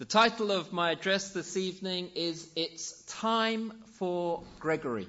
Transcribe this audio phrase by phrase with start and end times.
[0.00, 5.08] The title of my address this evening is It's Time for Gregory.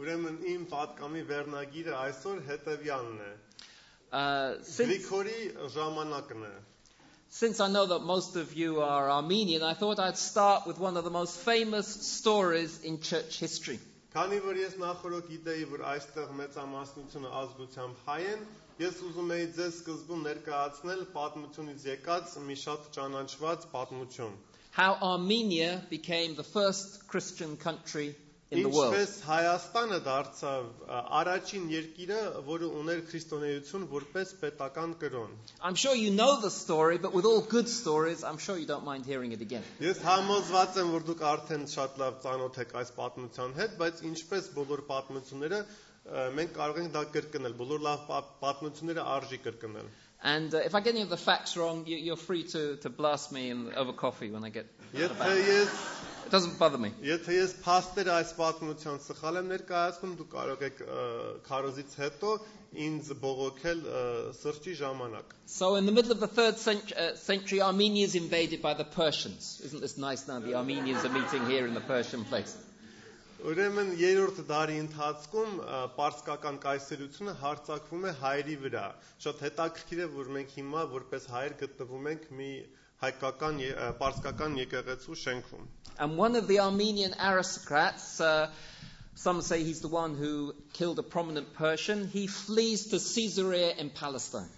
[0.00, 3.32] Ուրեմն իմ պատկամի վերնագիրը այսօր հետևյալն է։
[4.12, 5.40] Uh, since, Գրիգորի
[5.76, 6.52] ժամանակն է։
[7.28, 10.96] since I know that most of you are Armenian, I thought I'd start with one
[10.96, 13.78] of the most famous stories in church history.
[14.12, 18.42] Քանի որ ես նախորդ գիտեի, որ այստեղ մեծամասնությունը ազգությամբ հայ են,
[18.81, 24.37] ես ուզում էի ձեզ սկզբում ներկայացնել պատմությունից եկած մի շատ ճանաչված պատմություն։
[24.77, 28.13] How Armenia became the first Christian country
[28.51, 28.93] in the world.
[28.93, 30.67] Ինչպես Հայաստանը դարձավ
[31.21, 37.17] առաջին երկիրը, որը ուներ քրիստոնեություն որպես պետական կրոն։ I'm sure you know the story, but
[37.17, 39.65] with all good stories, I'm sure you don't mind hearing it again.
[39.81, 44.49] Ես համոզված եմ, որ դուք արդեն շատ լավ ծանոթ եք այս պատմության հետ, բայց ինչպես
[44.61, 45.65] բոլոր պատմությունները
[46.38, 49.90] մենք կարող ենք դա կրկնել, բոլոր լավ պա- պատմությունները արժի կրկնել։
[50.24, 52.88] And uh, if I get any of the facts wrong, you, you're free to, to
[52.90, 54.66] blast me in, over coffee when I get.
[54.94, 55.72] Եթե ես
[56.26, 56.92] It doesn't bother me.
[57.02, 61.00] Եթե ես փաստերը այս պատմության սխալ եմ ներկայացնում, դուք կարող եք ը,
[61.48, 62.30] քարոզից հետո
[62.86, 64.02] ինձ բողոքել ը,
[64.38, 68.62] սրճի ժամանակ։ So, in the middle of the third cent- uh, century, Armenia is invaded
[68.62, 69.60] by the Persians.
[69.64, 70.38] Isn't this nice now?
[70.38, 72.56] The Armenians are meeting here in the Persian place.
[73.47, 75.51] Ուրեմն երրորդ դարի ընթացքում
[75.97, 78.81] պարսկական կայսերությունը հարձակվում է հայերի վրա։
[79.25, 82.49] Շատ հետաքրքիր է, որ մենք հիմա որպես հայեր գտնվում ենք մի
[83.03, 83.61] հայկական
[84.01, 85.63] պարսկական եկեղեցու շենքում։
[85.99, 88.51] And one of the Armenian aristocrats, uh,
[89.15, 93.89] some say he's the one who killed a prominent Persian, he flees to Caesarea in
[93.89, 94.51] Palestine.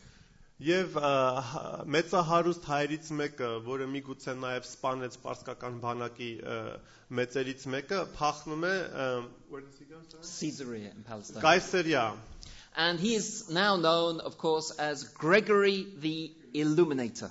[0.64, 1.08] Եվ ը,
[1.50, 6.58] հ- մեծահարուստ հայերից մեկը, որը միգուցե նաև սպանեց պարսկական բանակի ը,
[7.18, 9.08] մեծերից մեկը, փախնում է ը,
[9.50, 10.22] where does he go, sorry?
[10.38, 11.42] Caesarea in Palestine.
[11.42, 12.04] Կայսերիա։
[12.76, 17.30] And he is now known, of course, as Gregory the Illuminator.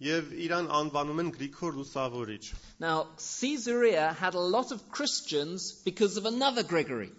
[0.00, 2.44] Եվ իրան անվանում են Գրիգոր Լուսավորիչ։
[2.80, 3.08] Now,
[3.40, 7.10] Caesarea had a lot of Christians because of another Gregory.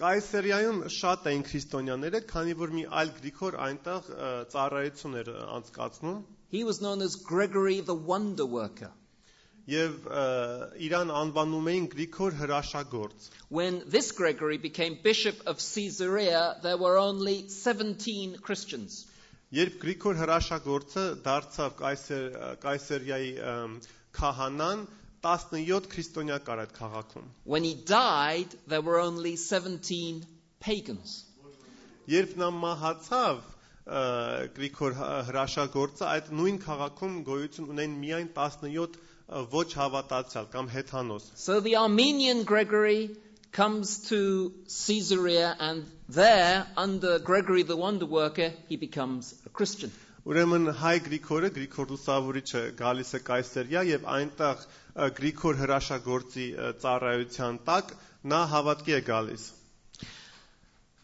[0.00, 4.06] Կայսերիայում շատ էին քրիստոնյաները, քանի որ մի այլ Գրիգոր այնտեղ
[4.54, 8.90] ծառայություն էր անցկացնում He was known as Gregory the Wonder Worker.
[9.70, 9.82] ը,
[10.86, 13.28] իրան անվանում էին Գրիգոր հրաշագործ։
[13.58, 19.06] When this Gregory became bishop of Caesarea, there were only 17 Christians.
[19.52, 22.26] Երբ Գրիգոր հրաշագործը դարձավ կայսեր
[22.64, 23.30] Կայսերիայի
[24.18, 24.86] քահանան,
[25.25, 30.25] 17 քրիստոնյա կար այդ քաղաքում։ When he died, there were only 17
[30.59, 31.23] pagans.
[32.13, 33.39] Երբ նա մահացավ,
[33.85, 34.01] ը,
[34.57, 38.99] Գրիգոր հ- հրաշագործը այդ նույն քաղաքում գոյություն ունեն միայն 17
[39.39, 43.09] ը, ոչ հավատացյալ կամ հեթանոս։ So the Armenian Gregory
[43.51, 49.91] comes to Caesarea, and there, under Gregory the Wonder Worker, he becomes a Christian.
[50.28, 54.64] Ուրեմն հայ Գրիգորը Գրիգոր Լուսավորիչը գալիս է Կայսերիա եւ այնտեղ
[55.18, 56.48] Գրիգոր հրաշագործի
[56.82, 57.94] ծառայության տակ
[58.32, 59.46] նա հավատքի է գալիս։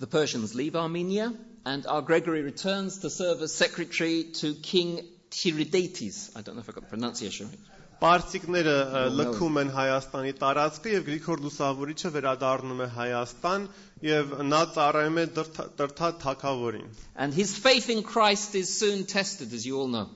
[0.04, 1.32] The Persians leave Armenia,
[1.64, 5.00] and our Gregory returns to serve as secretary to King
[5.30, 6.36] Tiridates.
[6.36, 7.75] I don't know if I got the pronunciation right.
[8.00, 8.72] Պարսիկները
[9.18, 13.62] լքում են Հայաստանի տարածքը եւ Գրիգոր Լուսավորիչը վերադառնում է Հայաստան
[14.08, 19.54] եւ նա ծառայում է Դրթա- Տրթա թագավորին։ And his faith in Christ is soon tested,
[19.54, 20.08] as you all know.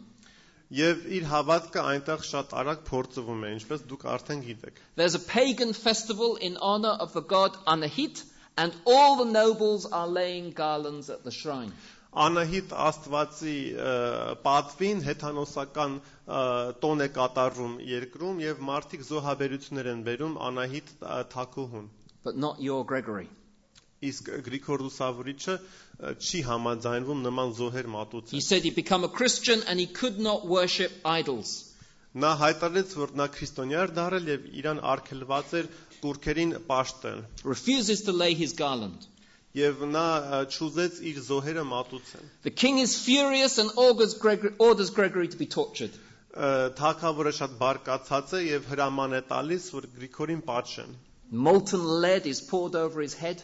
[0.71, 5.73] Եվ իր հավատքը այնտեղ շատ արագ փորձվում է, ինչպես դուք արդեն գիտեք։ There's a pagan
[5.73, 8.23] festival in honor of the god Anahit,
[8.57, 11.73] and all the nobles are laying garlands at the shrine.
[12.11, 13.57] Անահիտ Աստվածի
[14.45, 15.93] պատվին հեթանոսական
[16.83, 20.91] տոն է կատարվում երկրում եւ մարդիկ զոհաբերություններ են բերում Անահիտ
[21.35, 21.87] Թակուհուն։
[22.25, 23.29] But not your Gregory.
[24.11, 25.55] Իսկ Գրիգոր Լուսավորիչը
[26.19, 30.47] չի համաձայնվում նման զոհեր մատուցել։ He said he become a Christian and he could not
[30.49, 31.55] worship idols.
[32.19, 35.71] Նա հայտարարեց, որ նա քրիստոնյա էր դառել եւ իրան արգելված էր
[36.03, 39.10] կուրքերին պաշտել։ Refuses to lay his garland
[39.56, 40.06] Եվ նա
[40.36, 45.38] ը, չուզեց իր զոհերը մատուցել։ The king is furious and orders Gregory, orders Gregory to
[45.42, 45.96] be tortured.
[46.36, 46.50] Ը,
[46.80, 50.96] Թագավորը շատ բարկացած է եւ հրաման է տալիս, որ Գրիգորին պատժեն։
[51.48, 53.44] Molten lead is poured over his head.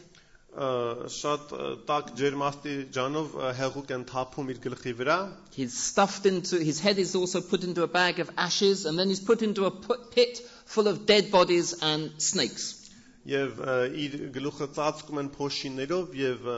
[0.51, 5.15] ը, շատ ը, տաք ջերմաստի ջանով ը, հեղուկ են թափում իր գլխի վրա
[5.55, 9.07] He's stuffed into, his head is also put into a bag of ashes and then
[9.07, 12.84] he's put into a pu- pit full of dead bodies and snakes.
[13.32, 13.60] Եւ
[14.04, 16.48] իր գլուխը ծածկում են փոշիներով եւ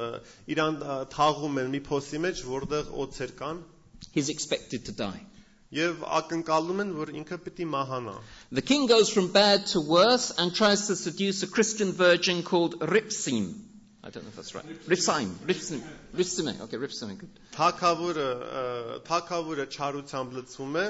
[0.54, 0.78] իրան
[1.14, 3.64] թաղում են մի փոսի մեջ, որտեղ օծեր կան
[4.14, 5.20] He's expected to die.
[5.76, 8.12] եւ ակնկալում են, որ ինքը պիտի մահանա։
[8.58, 12.78] The king goes from bad to worse and tries to seduce a Christian virgin called
[12.80, 13.50] Ripsim.
[14.02, 14.64] I don't know if that's right.
[14.86, 15.34] Ripsime.
[15.46, 15.82] Ripsim.
[16.14, 16.60] Ripsime.
[16.62, 17.16] Okay, Ripsime.
[17.20, 17.28] Good.
[17.56, 18.28] Թագավորը
[18.62, 18.64] ը,
[19.08, 20.86] թագավորը չարությամբ լցվում է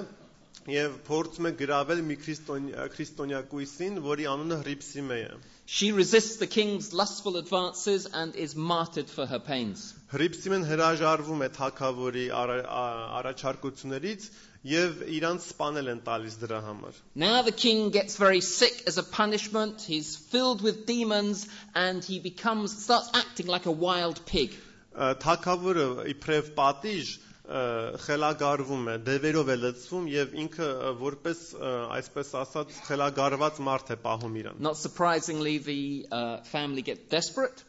[0.69, 5.21] Եվ փորձում է գրավել մի քրիստոնյակույսին, որի անունը է։
[5.67, 9.95] She resists the king's lustful advances and is martyred for her pains.
[10.13, 14.29] Հրիպսիմեն հրաժարվում է թակավորի առաջարկություններից
[14.73, 19.03] եւ իրանց սպանել են տալիս դրա համար։ Now the king gets very sick as a
[19.05, 19.83] punishment.
[19.83, 24.57] He's filled with demons and he becomes starts acting like a wild pig.
[24.99, 27.17] Թակավորը իբրև պատիժ
[27.48, 33.98] խելագարվում է, դևերով է լցվում եւ ինքը ա, որպես ա, այսպես ասած խելագարված մարդ է
[34.06, 37.66] պահում իրան։ Not surprisingly, the uh, family get desperate.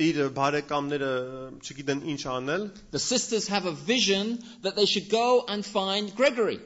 [0.00, 1.08] Իր բարեկամները
[1.64, 6.60] չգիտեն ինչ անել The sisters have a vision that they should go and find Gregory.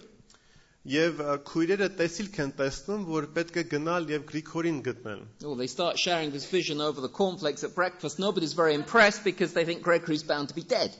[0.84, 5.66] եւ ա, քույրերը տեսիլք են տեսնում, որ պետք է գնալ եւ Գրիգորին գտնել։ Oh, they
[5.66, 8.18] start sharing this vision over the cornflakes at breakfast.
[8.18, 10.92] Nobody's very impressed because they think Gregory's bound to be dead.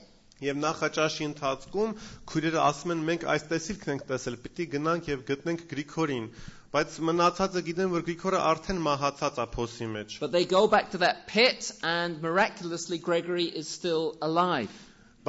[0.46, 1.90] Եվ նախաճաշի ընթացքում
[2.32, 6.28] քույրերը ասում են մենք այս տեսիլքն ենք տեսել, պիտի գնանք եւ գտնենք Գրիգորին,
[6.76, 11.02] բայց մնացածը գիտեն որ Գրիգորը արդեն մահացած է փոսի մեջ։ But they go back to
[11.04, 14.70] that pit, and miraculously, Gregory is still alive.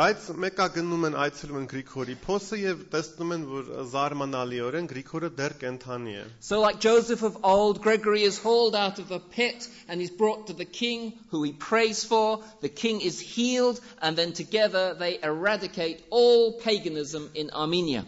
[0.00, 5.54] Բայց մեկա գնում են այցելում են Գրիգորի փոսը եւ տեսնում են որ զարմանալիորեն Գրիգորը դեռ
[5.62, 10.02] կենթանի է։ So, like Joseph of old, Gregory is hauled out of the pit and
[10.02, 12.44] is brought to the king, who he prays for.
[12.60, 18.04] The king is healed, and then together they eradicate all paganism in Armenia.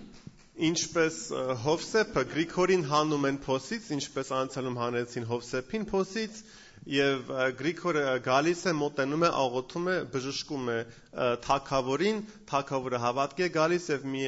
[0.59, 6.41] Ինչպես ը, Հովսեփը Գրիգորին հանում են փոսից, ինչպես անցյալում հանեցին Հովսեփին փոսից,
[6.90, 12.20] եւ Գրիգորը գալիս է մոտենում է աղոթում է բժշկում է ը, թագավորին,
[12.52, 14.24] թագավորը հավատքի է գալիս եւ մի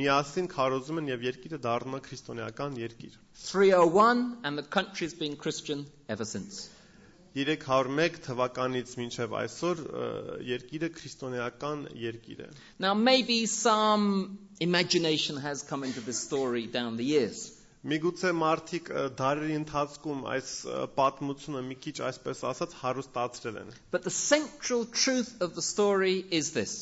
[0.00, 5.86] միասին քարոզում են եւ երկիրը դառնում է քրիստոնեական երկիր։ 301, and the country's been Christian
[6.08, 6.68] ever since.
[7.34, 9.78] 301 թվականից մինչև այսօր
[10.48, 12.48] երկիրը քրիստոնեական երկիր է։
[12.78, 17.51] Now, maybe some imagination has come into this story down the years.
[17.87, 24.07] Միգուցե մարդիկ ը, դարերի ընթացքում այս ը, պատմությունը մի քիչ այսպես ասած հարուստացրել են։ But
[24.07, 26.73] the central truth of the story is this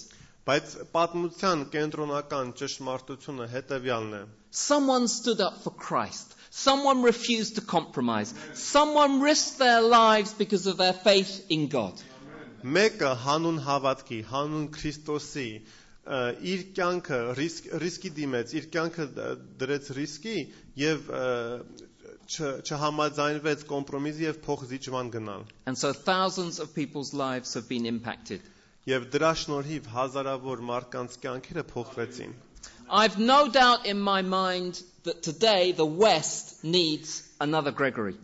[0.45, 4.23] Բայց պատմության կենտրոնական ճշմարտությունը հետևյալն է։
[4.56, 10.77] someone stood up for Christ, someone refused to compromise, someone risked their lives because of
[10.77, 11.94] their faith in God.
[12.63, 15.63] Մեկը հանուն հավատքի, հանուն Քրիստոսի ը,
[16.10, 19.04] իր կյանքը ռիսկ ռիսկի դիմեց, իր կյանքը
[19.60, 20.36] դրեց ռիսկի
[20.82, 21.10] եւ
[22.30, 28.40] չհամաձայնվեց կոմպրոմիսի եւ փոխզիջման գնալ։ And so thousands of people's lives have been impacted.
[28.90, 32.34] Եվ դրա շնորհիվ հազարավոր մարդկանց կյանքերը փոխվեցին։
[32.90, 38.16] I've no doubt in my mind that today the West needs another Gregory.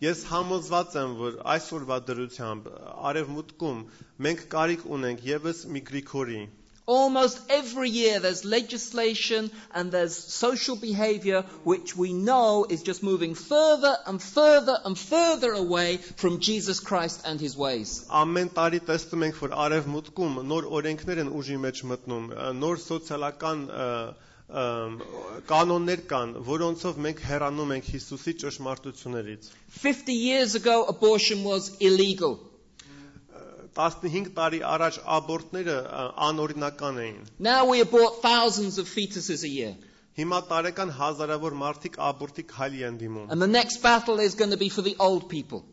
[0.00, 2.70] Ես համոզված եմ, որ այսօրվա դրությամբ
[3.10, 3.78] արևմուտքում
[4.26, 6.40] մենք կարիք ունենք եւս մի Գրիգորի,
[6.87, 13.35] Almost every year there's legislation and there's social behavior which we know is just moving
[13.35, 18.05] further and further and further away from Jesus Christ and his ways.
[18.09, 23.63] Ամեն տարի տեսնում ենք, որ արևմուտքում նոր օրենքներ են ուժի մեջ մտնում, ը, նոր սոցիալական
[23.69, 23.87] ը,
[24.65, 24.99] ըմ,
[25.53, 29.51] կանոններ կան, որոնցով մենք հեռանում ենք Հիսուսի ճշմարտություններից։
[29.81, 32.39] 50 years ago, abortion was illegal.
[33.77, 39.73] 15 տարի առաջ աբորտները ը, անօրինական էին։ Now we abort thousands of fetuses a year.
[40.19, 44.57] Հիմա տարեկան հազարավոր մարդիկ աբորտի քայլի են դիմում։ And the next battle is going to
[44.57, 45.63] be for the old people.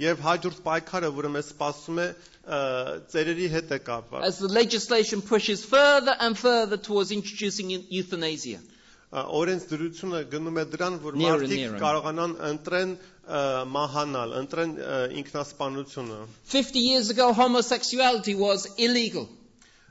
[0.00, 2.06] Եվ հաջորդ պայքարը, որը մեզ սպասում է,
[2.56, 2.60] ը,
[3.12, 8.58] ծերերի հետ է կապված։ As the legislation pushes further and further towards introducing eu- euthanasia.
[9.07, 12.89] Օրենսդրությունը գնում է դրան, որ մարդիկ կարողանան ընտրեն
[13.75, 14.73] մահանալ, ընտրեն
[15.21, 16.17] ինքնասպանությունը։
[16.51, 19.29] 50 years ago, homosexuality was illegal.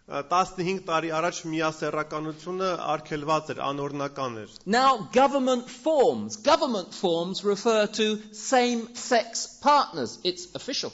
[0.06, 7.86] Ա, 15 տարի առաջ միասեռականությունը արգելված էր, անօրինական էր։ Now, government forms, government forms refer
[7.98, 10.18] to same-sex partners.
[10.22, 10.92] It's official.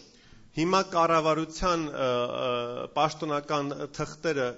[0.57, 1.85] Հիմա կառավարության
[2.97, 4.49] պաշտոնական թղթերը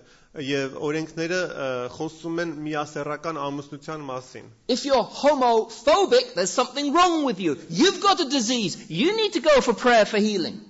[0.46, 7.40] եւ օրենքները ը, խոսում են միասեռական ամուսնության մասին։ If you're homophobic, there's something wrong with
[7.40, 7.58] you.
[7.70, 8.78] You've got a disease.
[8.90, 10.66] You need to go for prayer for healing.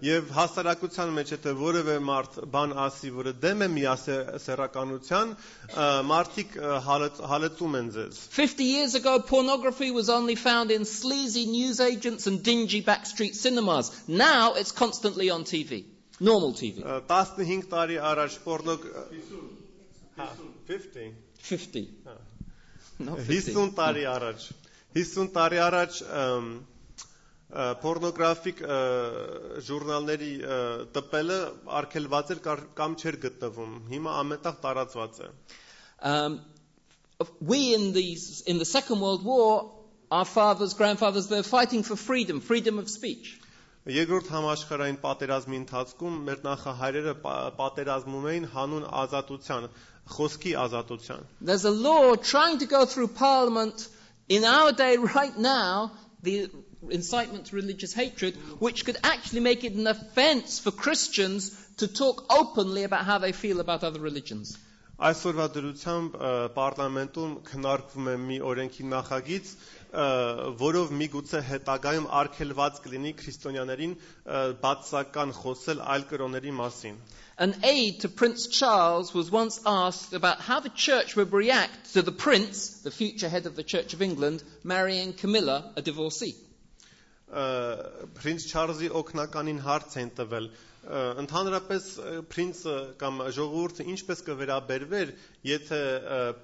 [0.00, 5.34] Եվ հասարակության մեջ եթե որևէ մարդ բան ասի, որը դեմ է միասեռականության,
[5.74, 10.86] ը, մարդիկ ը, հալծ- հալեցում են ձեզ։ 50 years ago, pornography was only found in
[10.86, 13.90] sleazy newsagents and dingy backstreet cinemas.
[14.08, 15.84] Now it's constantly on TV.
[16.20, 16.82] Normal TV.
[16.84, 18.82] Ը, 15 տարի առաջ պորնոկ
[20.20, 20.26] Հա,
[20.68, 21.12] 50
[21.48, 21.86] 50.
[22.04, 22.18] Huh.
[23.00, 23.54] Not 50.
[23.54, 24.48] 50 տարի առաջ
[24.98, 26.48] 50 տարի առաջ ըմ,
[27.50, 28.78] ը, պորնոգրաֆիկ ը,
[29.68, 30.58] ժուրնալների ը,
[30.98, 31.38] տպելը
[31.80, 35.30] արգելված էր կար- կամ չէր գտնվում։ Հիմա ամենտեղ տարածված է։
[36.10, 36.40] Um,
[37.20, 39.70] of- we in, these, in the Second World War,
[40.10, 43.38] our fathers, grandfathers, they're fighting for freedom, freedom of speech.
[43.85, 49.67] Երկրորդ համաշխարհային պատերազմի ընթացքում մեր նախահայրերը պա- պատերազմում էին հանուն ազատության,
[50.15, 53.87] խոսքի ազատության։ There's a law trying to go through Parliament
[54.27, 55.91] in our day right now,
[56.23, 56.49] the
[56.89, 62.25] incitement to religious hatred, which could actually make it an offence for Christians to talk
[62.29, 64.57] openly about how they feel about other religions.
[64.95, 66.13] Այսօրվա դրությամբ
[66.55, 69.49] պարլամենտում քննարկվում է մի օրենքի նախագիծ,
[69.94, 77.00] որով միգուցե հետագայում արգելված կլինի քրիստոնյաներին ը, բացական խոսել այլ կրոնների մասին։
[77.40, 82.02] An aide to Prince Charles was once asked about how the church would react to
[82.02, 86.34] the prince, the future head of the Church of England, marrying Camilla, a divorcee.
[87.30, 87.42] ը,
[88.18, 90.54] Պրինց Չարլզի օկնականին հարց են տվել ը,
[90.85, 91.85] ընդհանրապես
[92.29, 95.13] պրինցը կամ ժողովուրդը ինչպես կվերաբերվեր,
[95.49, 95.79] եթե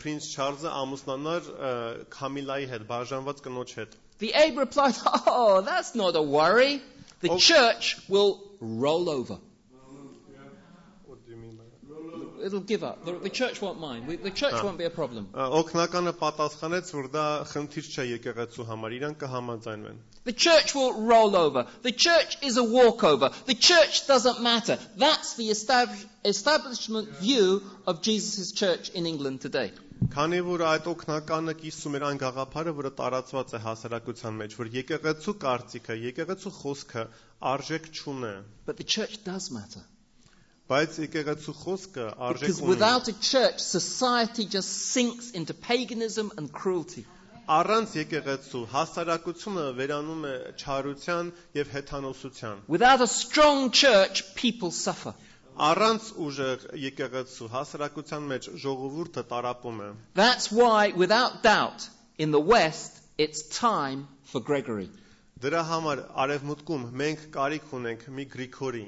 [0.01, 1.74] պրինց Չարլզը ամուսնանար ը,
[2.15, 6.81] Քամիլայի հետ, բաժանված կնոջ հետ։ The aide replied, Oh, that's not a worry.
[7.21, 9.38] The church will roll over.
[12.46, 13.04] It'll give up.
[13.04, 14.06] The, the church won't mind.
[14.06, 14.62] We, the church Ah.
[14.64, 15.28] won't be a problem.
[15.35, 21.37] Ա, Օգնականը պատասխանեց, որ դա խնդիր չէ եկեղեցու համար, իրան կհամաձայնվեն։ The church will roll
[21.37, 21.66] over.
[21.82, 23.30] The church is a walkover.
[23.46, 24.78] The church doesn't matter.
[24.96, 29.73] That's the establish, establishment view of Jesus' church in England today.
[30.12, 35.35] Քանի որ այդ օգնականը կիսում էր այն գաղափարը, որը տարածված է հասարակության մեջ, որ եկեղեցու
[35.44, 37.04] կարծիքը, եկեղեցու խոսքը
[37.52, 38.32] արժեք չունե,
[38.66, 39.80] But the church does matter.
[40.71, 46.51] Բայց եկեղեցու խոսքը արժեք Because ունի։ without a church, society just sinks into paganism and
[46.51, 47.03] cruelty.
[47.51, 55.13] Առանց եկեղեցու հասարակությունը վերանում է չարության եւ հեթանոսության։ Without a strong church, people suffer.
[55.69, 59.89] Առանց ուժեղ եկեղեցու հասարակության մեջ ժողովուրդը տարապում է։
[60.21, 64.87] That's why, without doubt, in the West, it's time for Gregory.
[65.41, 68.85] Դրա համար արևմուտքում մենք կարիք ունենք մի Գրիգորի։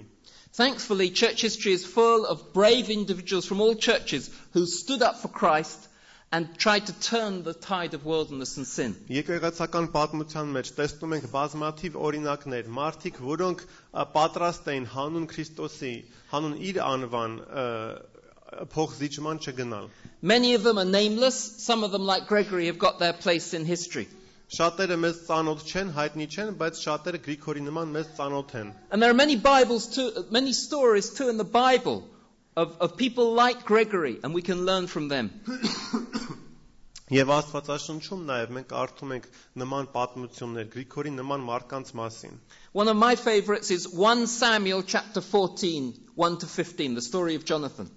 [0.53, 5.29] Thankfully, church history is full of brave individuals from all churches who stood up for
[5.29, 5.89] Christ
[6.31, 8.95] and tried to turn the tide of worldliness and sin.
[9.09, 15.95] Եկեղեցական պատմության մեջ տեսնում ենք բազմաթիվ օրինակներ, մարդիկ, որոնք ա, պատրաստ էին հանուն Քրիստոսի,
[16.35, 17.67] հանուն իր անվան ը,
[18.75, 19.89] փոխզիջման չգնալ։
[20.21, 21.39] Many of them are nameless.
[21.65, 24.09] Some of them, like Gregory, have got their place in history.
[24.57, 29.11] Շատերը մեզ ծանոթ չեն, հայտնի չեն, բայց շատերը Գրիգորի նման մեզ ծանոթ են։ And there
[29.11, 32.09] are many Bibles too, many stories too in the Bible
[32.57, 35.31] of, of people like Gregory, and we can learn from them.
[37.09, 39.29] Եվ Աստվածաշնչում նաև մենք կարդում ենք
[39.63, 42.35] նման պատմություններ Գրիգորի նման մարդկանց մասին։
[42.81, 47.47] One of my favorites is 1 Samuel chapter 14, 1 to 15, the story of
[47.53, 47.89] Jonathan.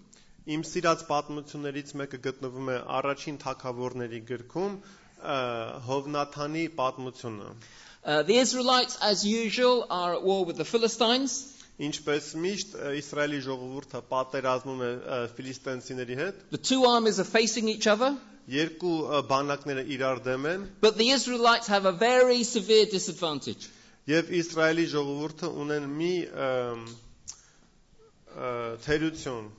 [0.52, 5.05] Իմ սիրած պատմություններից մեկը գտնվում է առաջին թագավորների գրքում ը,
[5.88, 7.50] Հովնաթանի պատմությունը։
[8.04, 11.36] Uh, the Israelites, as usual, are at war with the Philistines.
[11.82, 17.70] Ինչպես միշտ ը, Իսրայելի ժողովուրդը պատերազմում է ը, ֆիլիստինցիների հետ, The two armies are facing
[17.70, 18.10] each other,
[18.50, 23.70] երկու ը, բանակները իրար դեմ են, but the Israelites have a very severe disadvantage.
[24.10, 26.52] եւ Իսրայելի ժողովուրդը ունեն մի ը,
[28.36, 28.52] ը,
[28.86, 29.50] թերություն։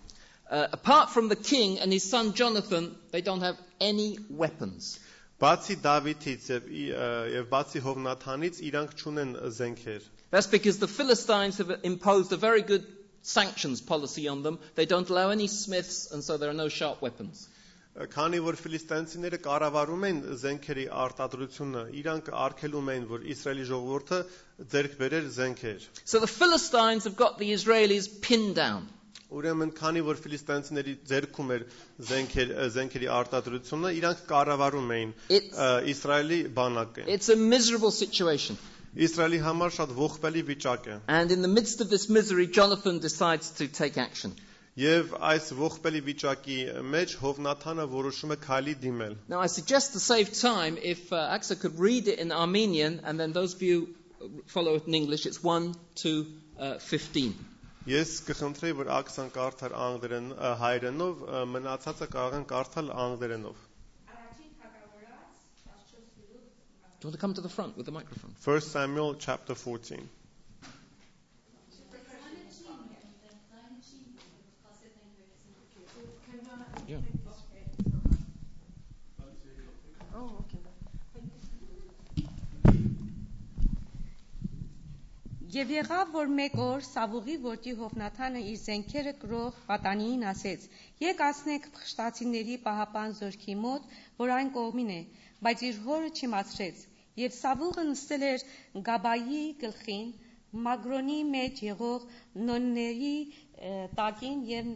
[0.52, 4.98] Uh, apart from the king and his son Jonathan, they don't have any weapons.
[5.42, 11.58] Բացի Դավիթից եւ ի- ը, եւ բացի Հովնաթանից իրանք չունեն զենքեր։ That's because the Philistines
[11.58, 12.86] have imposed a very good
[13.22, 14.58] sanctions policy on them.
[14.76, 17.48] They don't allow any smiths, and so there are no sharp weapons.
[17.92, 24.20] Քանի որ ֆիլիստինցիները կառավարում են զենքերի արտադրությունը, իրանք արգելում են, որ Իսրայելի ժողովուրդը
[24.74, 28.88] ձեռք բերեր զենքեր։ So the Philistines have got the Israelis pinned down.
[29.32, 31.62] Ուրեմն քանի որ ֆիլիստինցիների ձեռքում էր
[32.08, 38.58] զենքեր զենքերի արտադրությունը, իրանք կառավարում էին It's, ը, Իսրայելի բանակը։ it's a miserable situation.
[39.06, 43.50] Իսրայելի համար շատ ողբելի վիճակ է։ And in the midst of this misery, Jonathan decides
[43.60, 44.34] to take action.
[44.80, 46.58] Եվ այս ողբելի վիճակի
[46.92, 51.58] մեջ Հովնաթանը որոշում է քայլի դիմել։ Now, I suggest to save time, if uh, Axa
[51.60, 53.88] could read it in Armenian, and then those of you
[54.18, 55.74] who follow it in English, it's 1
[56.04, 56.26] to
[56.58, 57.34] uh, 15.
[57.90, 63.64] Ես կխնդրեի, որ ակսան կարդալ անգլերեն ը, հայերենով, ը, մնացածը կարող են կարդալ անգլերենով։
[64.14, 68.34] Առաջին թագավորաց 14 գլուխ Do you want to come to the front with the microphone?
[68.44, 70.08] 1 Samuel chapter 14
[76.88, 77.15] Yeah.
[85.57, 90.65] Եվ եղավ, որ մեկ օր Սավուղի որդի Հովնաթանը իր զենքերը կրող պատանիին ասեց.
[91.03, 93.87] «Եկ ասնենք փխշտացիների պահապան զորքի մոտ,
[94.19, 94.99] որ այն կողմին է»,
[95.47, 96.83] բայց իր հորը չիմացրեց։
[97.21, 98.45] Եվ Սավուղը նստել էր
[98.91, 100.11] Գաբայի գլխին,
[100.67, 102.05] Մագրոնի մեջ եղող
[102.51, 103.15] նոնների
[104.01, 104.69] տակին եւ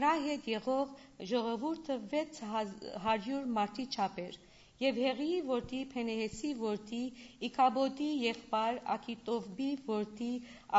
[0.00, 0.98] նրա հետ եղող
[1.34, 4.42] ժողովուրդը 600 մարդի չափ էր։
[4.82, 7.02] Եվ Հեղիի որդի Փենեհեսի որդի
[7.48, 10.30] Իքաբոդի եղբայր Ակիտովբի որդի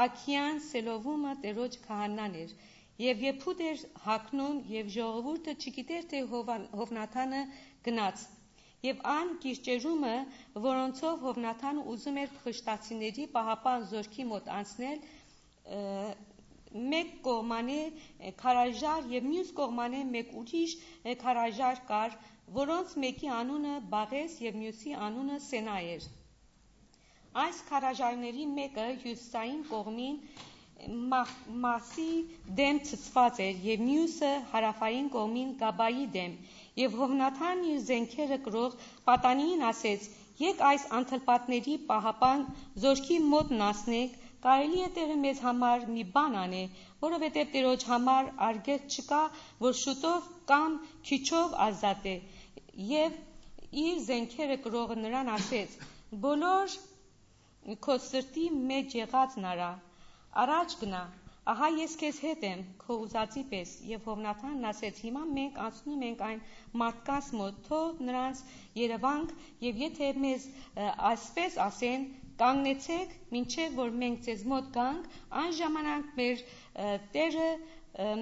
[0.01, 2.51] Աքիան Սելովումը Տերոջ քահանան էր։
[3.05, 7.41] Եվ Եփուդ էր հակնում եւ ժողովուրդը չգիտեր թե Հովնաթանը
[7.87, 8.27] գնաց։
[8.85, 10.13] Եվ ան գիշերումը,
[10.67, 15.03] որոնցով Հովնաթանը ուզում էր փխշտացիների պահապան զորքի մոտ անցնել,
[16.91, 20.73] մեկ կողմանը ը, քարաժար եւ մյուս կողմանը մեկ ուրիշ
[21.23, 22.17] քարաժար կար,
[22.53, 26.03] որոնց մեկի անունը Բաղես եւ մյուսի անունը Սենա էր։
[27.43, 30.19] Այս քարաժարների մեկը հյուսային կողմին
[31.63, 32.05] մասի
[32.59, 36.35] դեմ ցցված էր եւ մյուսը հարավային կողմին Գաբայի դեմ
[36.81, 38.77] եւ Հովնաթան իր զենքերը կրող
[39.09, 40.07] պատանիին ասեց
[40.43, 42.45] եկ այս անթլպատների պահապան
[42.85, 46.63] զորքի մոտ նասնենք կարելի է տեղը մեզ համար մի բան անե
[47.05, 49.21] որովհետեւ Տերոջ համար արգելք չկա
[49.65, 50.75] որ շուտով կամ
[51.09, 52.17] քիչով ազատ է
[52.91, 53.19] եւ
[53.85, 55.75] իր զենքերը կրողը նրան ասեց
[56.25, 56.75] բոլոր
[57.87, 59.69] քո սրտի մեջ եղածն արա
[60.45, 61.03] առաջ գնա
[61.53, 66.23] ահա ես քեզ հետ եմ քո ուզածի պես եւ Հովնաթանն ասեց հիմա մենք անցնում ենք
[66.27, 66.39] այն
[66.81, 68.41] մարդկանց մոտ թող նրանց
[68.81, 69.33] Երևանք
[69.65, 70.47] եւ եթե մեզ
[71.11, 72.07] այսպես ասեն
[72.41, 75.13] կանգնեցեք մինչև որ մենք ձեզ մոտ գանք
[75.43, 76.41] այն ժամանակ մեր
[77.13, 77.49] Տերը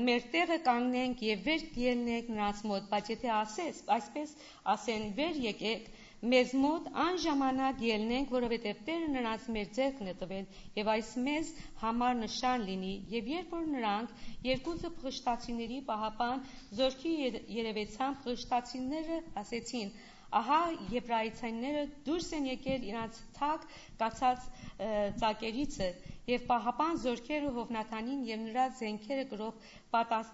[0.07, 4.33] մեր տեղը կանգնենք եւ վեր ելնենք նրանց մոտ բայց եթե ասես այսպես
[4.75, 5.87] ասեն վեր եկեք
[6.31, 10.45] մեզ մոտ այն ժամանակ ելնենք, որովհետև Տերը նրանց մեր ձեռքն է տվել,
[10.79, 11.49] եւ այս մեզ
[11.81, 16.45] համար նշան լինի, եւ երբ որ նրանք երկուսը փղշտացիների պահապան
[16.79, 19.91] զորքի եր- երևեցան փղշտացիները ասեցին.
[20.39, 20.59] Ահա
[20.93, 23.65] եբրայցայինները դուրս են եկել իրանց թակ
[24.01, 24.87] կացած ը,
[25.23, 25.89] ծակերիցը
[26.31, 30.29] եւ պահապան զորքերը Հովնաթանին եւ նրա զենքերը գրող պատաս,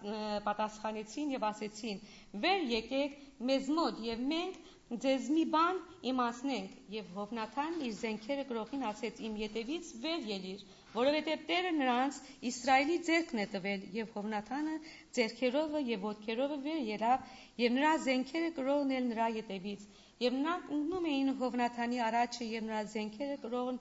[0.48, 2.02] պատասխանեցին եւ ասեցին.
[2.46, 3.18] «Վեր եկեք
[3.52, 4.60] մեզ մոտ եւ մենք
[5.06, 5.80] ձեզ մի բան
[6.14, 12.16] իմացնենք եւ Հովնաթանն իր զենքերը գրողին ասեց իմ յետևից վեր ելիր որովհետեւ Տերը նրանց
[12.50, 14.76] Իսրայելի ձեռքն է տվել եւ Հովնաթանը
[15.18, 17.28] ձեռքերովը եւ ոտքերովը վեր ելավ
[17.64, 19.84] եւ նրա զենքերը գրողն էլ նրա յետևից
[20.26, 23.78] եւ նրանք ընկնում էին Հովնաթանի առաջը եւ նրա զենքերը գրողն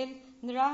[0.00, 0.16] էլ
[0.50, 0.66] նրա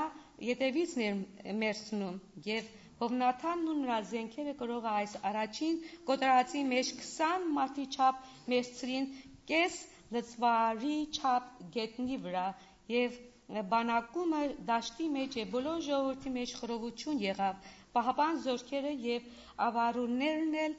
[0.49, 1.21] յետևից ներ
[1.65, 2.17] մերցնում
[2.49, 9.09] եւ Հովնաթանն ու նրա զենքերը գրողը այս առաջին կոտրածի մեջ 20 մարդի չափ մերցրին
[9.53, 9.79] կես
[10.17, 12.45] լծվարի չափ գետնի վրա
[12.95, 13.19] եւ
[13.73, 19.27] բանակումը դաշտի մեջ եւ բոլոր ժողովրդի մեջ խռովություն եղավ պահապան զորքերը եւ
[19.67, 20.77] ավարուններն էլ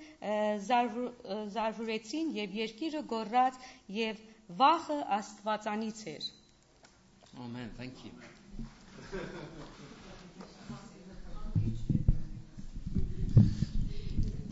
[1.58, 3.60] զարվուրեցին եւ երկիրը գոռաց
[3.99, 4.23] եւ
[4.63, 6.34] վախը աստվածանից էր
[7.43, 7.69] Amen.
[7.78, 8.12] Thank you.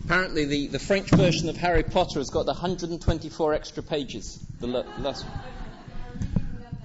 [0.05, 4.37] Apparently, the, the French version of Harry Potter has got 124 extra pages.
[4.59, 5.25] The last.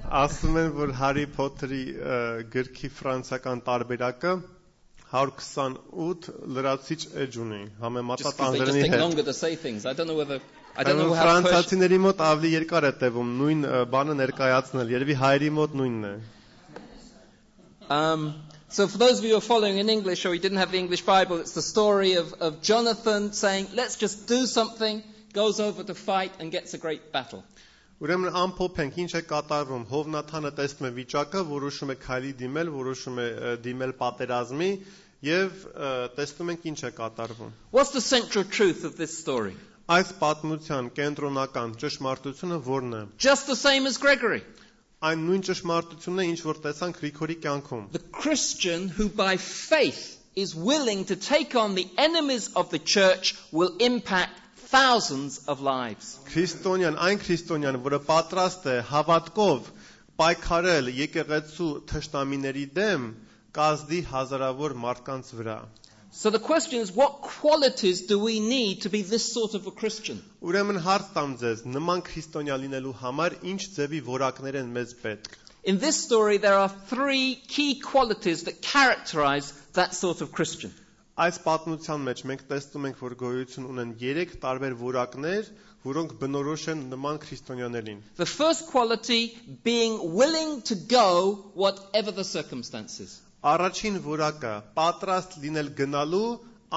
[0.08, 1.82] Ասում են, որ Հարի Փոթերի
[2.52, 4.30] գրքի ֆրանսիական տարբերակը
[5.10, 8.96] 128 լրացիչ էջ ունի, համեմատած անգլերենի հետ։
[10.78, 16.14] ֆրանսիացիների մոտ ավելի երկար է տևում նույն բանը ներկայացնել, երևի հայերի մոտ նույնն է։
[17.88, 18.34] Um,
[18.68, 20.78] so, for those of you who are following in English or you didn't have the
[20.78, 25.82] English Bible, it's the story of, of Jonathan saying, let's just do something, goes over
[25.84, 27.44] to fight and gets a great battle.
[28.03, 33.27] Ուրեմն ամփոփենք ինչ է կատարվում։ Հովնաթանը տեսնում է վիճակը, որոշում է քայլի դիմել, որոշում է
[33.27, 34.71] ը, դիմել պատերազմի
[35.27, 39.55] եւ ը, տեսնում ենք ինչ է կատարվում։ What's the central truth of this story?
[39.93, 44.43] Այս պատմության կենտրոնական ճշմարտությունը ո՞րն է։ Just the same as Gregory.
[45.03, 50.03] Այն նույն ճշմարտությունն է, ինչ որ տեսանք Գրիգորի կյանքում։ The Christian who by faith
[50.35, 54.39] is willing to take on the enemies of the church will impact
[54.73, 56.17] thousands of lives.
[56.31, 59.69] Քրիստոնյան, այն քրիստոնյան, որը պատրաստ է հավատքով
[60.21, 63.07] պայքարել եկեղեցու թշնամիների դեմ,
[63.57, 65.57] կազդի հազարավոր մարդկանց վրա։
[66.15, 69.71] So the question is, what qualities do we need to be this sort of a
[69.71, 70.21] Christian?
[70.45, 75.79] Ուրեմն հարց տամ ձեզ, նման քրիստոնյա լինելու համար ինչ ձևի որակներ են մեզ պետք։ In
[75.79, 80.73] this story, there are three key qualities that characterize that sort of Christian.
[81.18, 85.48] Այս պատմության մեջ մենք տեսնում ենք, որ գոյություն ունեն 3 տարբեր որակներ,
[85.86, 89.18] որոնք բնորոշ են նման քրիստոնյաներին։ The first quality
[89.64, 91.08] being willing to go
[91.62, 93.16] whatever the circumstances.
[93.54, 96.30] Առաջին որակը պատրաստ լինել գնալու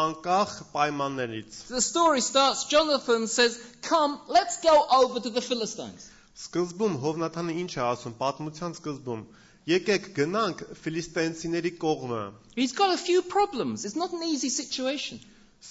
[0.06, 6.10] անկախ պայմաններից։ the story starts Jonathan says, Come, let's go over to the Philistines.
[6.42, 9.24] Սկզբում Հովնաթանը ինչ է ասում պատմության սկզբում։
[9.70, 12.22] Եկեք գնանք ֆիլիստինցիների կողմը։
[12.56, 13.86] He's got a few problems.
[13.86, 15.20] It's not an easy situation.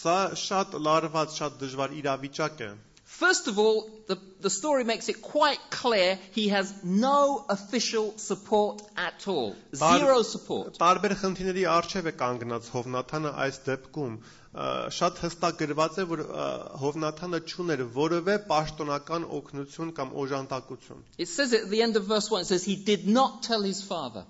[0.01, 2.69] Սա շատ լարված, շատ դժվար իրավիճակ է։
[3.16, 8.82] First of all, the, the story makes it quite clear he has no official support
[8.98, 9.56] at all.
[9.74, 10.76] Zero support.
[10.82, 16.46] Տարբեր խնդիրների արժև է կանգնած Հովնաթանը այս դեպքում։ Ա, Շատ հստակ գրված է, որ ա,
[16.84, 22.30] Հովնաթանը ճուներ որևէ պաշտոնական օգնություն կամ օժանդակություն։ It says it at the end of verse
[22.32, 24.26] 1, it says he did not tell his father.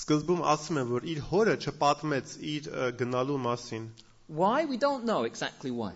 [0.00, 3.90] Սկզբում ասում է, որ իր հորը չպատմեց իր ա, գնալու մասին։
[4.40, 4.64] Why?
[4.64, 5.92] We don't know exactly why.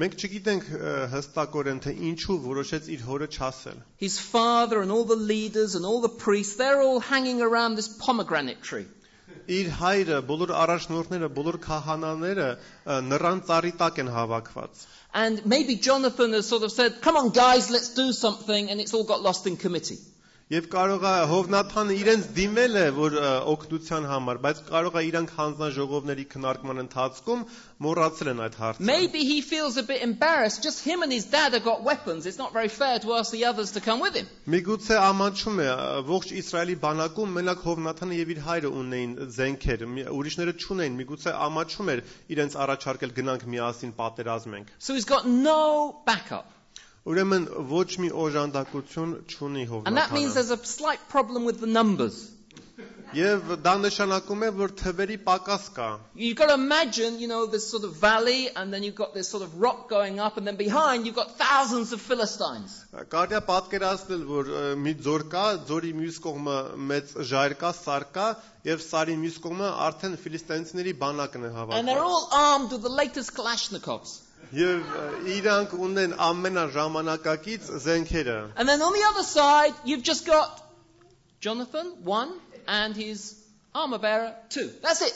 [0.00, 5.16] Մենք չգիտենք ա, հստակորեն թե ինչու որոշեց իր հորը չասել։ His father and all the
[5.16, 8.84] leaders and all the priests, they're all hanging around this pomegranate tree.
[9.56, 14.84] Իր հայրը, բոլոր առաջնորդները, բոլոր քահանաները ա, նրան ծառի տակ են հավաքված։
[15.22, 18.92] And maybe Jonathan has sort of said, Come on, guys, let's do something, and it's
[18.92, 19.98] all got lost in committee.
[20.51, 23.13] Եվ կարող է Հովնաթանը իրենց դիմել է որ
[23.53, 27.45] օգնության համար, բայց կարող է իրանք հանձնաժողովների քննարկման ընթացքում
[27.85, 30.59] մոռացել են այդ հարցը։ Maybe he feels a bit embarrassed.
[30.67, 32.25] Just him and his dad have got weapons.
[32.25, 34.27] It's not very fair to ask the others to come with him.
[34.51, 35.71] Միգուցե ամանչում է
[36.11, 42.07] ողջ Իսրայելի բանակում մենակ Հովնաթանը եւ իր հայրը ունեին զենքեր, ուրիշները չունեին։ Միգուցե ամանչում էր
[42.35, 45.61] իրենց առաջարկել գնանք միասին պատերազմենք։ So he's got no
[46.03, 46.57] backup.
[47.09, 51.65] Ուրեմն ոչ մի օժանդակություն չունի And that means Հովնաթանը։ there's a slight problem with the
[51.67, 52.29] numbers.
[53.17, 57.65] Եվ դա նշանակում է, որ թվերի պակաս կա։ You've got to imagine, you know, this
[57.71, 60.55] sort of valley, and then you've got this sort of rock going up, and then
[60.61, 62.77] behind you've got thousands of Philistines.
[62.93, 64.53] Կարելի է պատկերացնել, որ
[64.85, 66.57] մի ձոր կա, ձորի մյուս կողմը
[66.93, 68.31] մեծ ժայռ կա, սար կա,
[68.71, 72.95] եւ սարի մյուս կողմը արդեն ֆիլիստինցիների բանակն է And they're հավաքված։ all armed with the
[73.03, 74.19] latest Kalashnikovs.
[74.56, 75.04] Եվ ը,
[75.36, 80.62] իրանք ունեն ամենաժամանակակից զենքերը։ And then on the other side, you've just got
[81.40, 82.32] Jonathan, one,
[82.66, 83.34] and his
[83.74, 84.70] armor bearer, two.
[84.82, 85.14] That's it.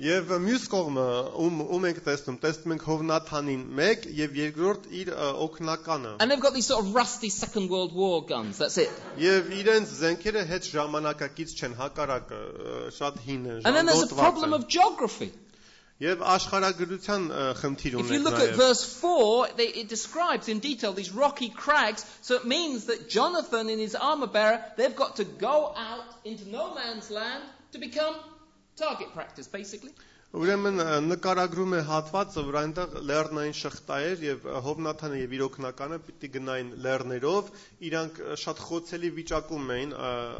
[0.00, 1.02] Եվ մյուս կողմը
[1.44, 6.40] ում ում ենք տեսնում, տեսնում ենք Հովնաթանին 1 եւ երկրորդ իր ը, օգնականը։ And they've
[6.40, 8.56] got these sort of rusty Second World War guns.
[8.62, 8.88] That's it.
[9.20, 14.08] Եւ իրենց զենքերը հետ ժամանակակից չեն, հակառակը ը, շատ հին են, And then there's a
[14.08, 15.30] ժանգոտված problem են։ of geography.
[16.03, 17.25] Եւ աշխարհագրության
[17.57, 22.05] խնդիր If you look at verse 4, they, it describes in detail these rocky crags.
[22.21, 26.49] So it means that Jonathan and his armor bearer, they've got to go out into
[26.49, 28.15] no man's land to become
[28.75, 29.91] target practice, basically.
[30.35, 36.29] Ուրեմն նկարագրում է հատվածը, որ այնտեղ լեռնային շղթա էր եւ Հովնաթանը եւ իր օկնականը պիտի
[36.33, 37.51] գնային լեռներով,
[37.89, 39.93] իրանք շատ խոցելի վիճակում էին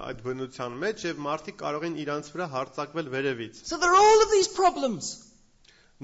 [0.09, 4.25] այդ բնության մեջ եւ մարդիկ կարող են իրանց վրա հարձակվել վերևից։ So there are all
[4.25, 5.13] of these problems.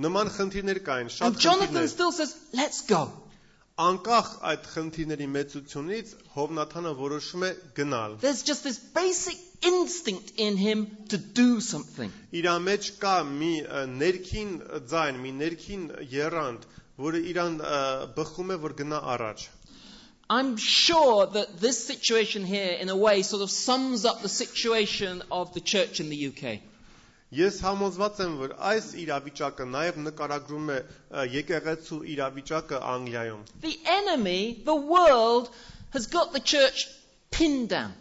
[0.07, 3.05] Նման խնդիրներ կային, And շատ Jonathan խնդիրներ։ still says, let's go.
[3.85, 9.37] Անկախ այդ խնդիրների մեծությունից Հովնաթանը որոշում է գնալ։ There's just this basic
[9.71, 12.13] instinct in him to do something.
[12.33, 14.55] Իր մեջ կա մի ը, ներքին
[14.93, 16.65] ձայն, մի ներքին երանգ,
[17.09, 17.83] որը իրան ը,
[18.17, 19.45] բխում է որ գնա առաջ։
[20.29, 25.23] I'm sure that this situation here, in a way, sort of sums up the situation
[25.31, 26.61] of the church in the UK.
[27.32, 30.80] Ես համոզված եմ, որ այս իրավիճակը նաև նկարագրում է
[31.32, 35.48] եկեղեցու իրավիճակը Անգլիայում։ The enemy, the world,
[35.94, 36.90] has got the church
[37.32, 37.96] pinned down.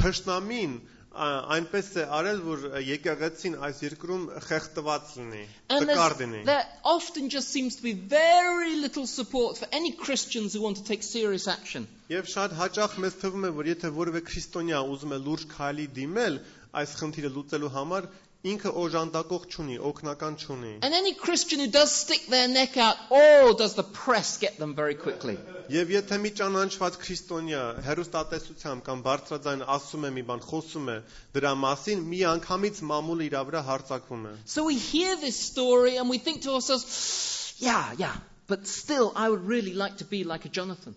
[0.00, 0.80] Թշնամին
[1.20, 7.76] այնպես է արել, որ եկեղեցին այս երկրում խեղդված լինի, տկար լինի։ there often just seems
[7.76, 11.88] to be very little support for any Christians who want to take serious action.
[12.10, 16.40] Եվ շատ հաճախ մեզ թվում է, որ եթե որևէ քրիստոնյա ուզում է լուրջ քայլի դիմել
[16.72, 18.08] այս խնդիրը լուծելու համար,
[18.50, 23.54] ինքը օժանդակող չունի, օգնական չունի։ And any Christian who does stick their neck out, oh,
[23.58, 25.36] does the press get them very quickly.
[25.70, 30.96] Եվ եթե մի ճանաչված քրիստոնյա հերոստատեսությամբ կամ բարձրաձայն ասում է մի բան, խոսում է
[31.36, 36.08] դրա մասին, մի անգամից մամուլը իր վրա հարձակվում է։ So we hear this story and
[36.08, 38.16] we think to ourselves, yeah, yeah,
[38.48, 40.96] but still, I would really like to be like a Jonathan.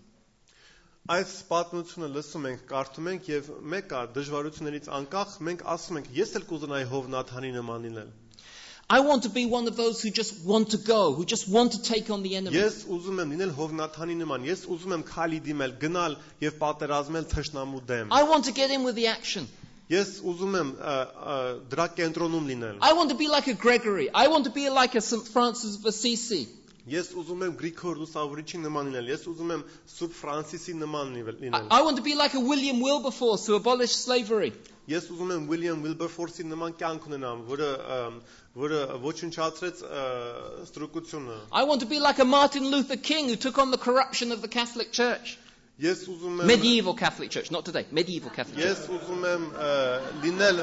[1.04, 6.46] Այս պատմությունը լսում ենք, կարդում ենք եւ մեկը դժվարություններից անկախ մենք ասում ենք, ես էլ
[6.48, 8.14] կուզենայի Հովնաթանի նման լինել։
[8.88, 11.72] I want to be one of those who just want to go, who just want
[11.72, 12.56] to take on the enemy.
[12.56, 17.84] Ես ուզում եմ լինել Հովնաթանի նման, ես ուզում եմ քալի դիմել, գնալ եւ պատերազմել թշնամու
[17.92, 19.48] դեմ։ I want to get in with the action.
[19.92, 20.74] Ես ուզում եմ
[21.68, 24.08] դրա կենտրոնում լինել։ I want to be like a Gregory.
[24.08, 25.28] I want to be like a St.
[25.28, 26.46] Francis of Assisi.
[26.89, 29.63] Ես ուզում եմ Գրիգոր Լուսավորիչի նման լինել։ Ես ուզում եմ
[29.93, 33.55] Սուրբ Ֆրանսիսի նման լինել- I, լինել։ I want to be like a William Wilberforce who
[33.59, 34.53] abolished slavery.
[34.89, 38.15] Ես ուզում եմ Ուիլյամ Վիլբերֆորսի նման կյանք ունենամ, որը ըմ,
[38.63, 40.05] որը ոչնչացրեց ը,
[40.65, 44.31] ստրուկությունը։ I want to be like a Martin Luther King who took on the corruption
[44.31, 45.37] of the Catholic Church.
[45.79, 48.65] Ես ուզում եմ Medieval Catholic Church, not today, medieval Catholic Church.
[48.65, 49.69] Ես ուզում եմ ը,
[50.25, 50.57] լինել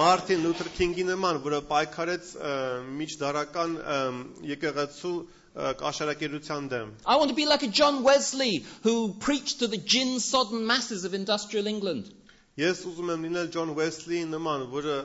[0.00, 2.54] Մարտին Լութեր Քինգի նման, որը պայքարեց ը,
[2.98, 4.18] միջդարական ըմ,
[4.50, 5.14] եկեղեցու
[5.55, 11.05] դեմ։ I want to be like a John Wesley who preached to the gin-sodden masses
[11.05, 12.11] of industrial England.
[12.57, 14.97] Ես ուզում եմ լինել John Wesley նման, որը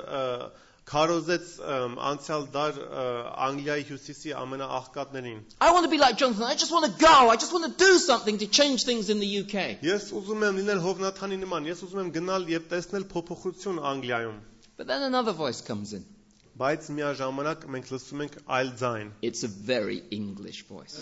[0.90, 1.48] քարոզեց
[2.10, 2.78] անցյալ դար
[3.46, 6.44] Անգլիայի հյուսիսի ամենաաղքատներին։ I want to be like Jonathan.
[6.44, 7.30] I just want to go.
[7.30, 9.82] I just want to do something to change things in the UK.
[9.86, 14.40] Ես ուզում եմ լինել Հովնաթանի նման։ Ես ուզում եմ գնալ եւ տեսնել փոփոխություն Անգլիայում։
[14.76, 16.06] But then another voice comes in
[16.59, 20.93] Բայց միաժամանակ մենք լսում ենք այլ ձայն։ It's a very English voice.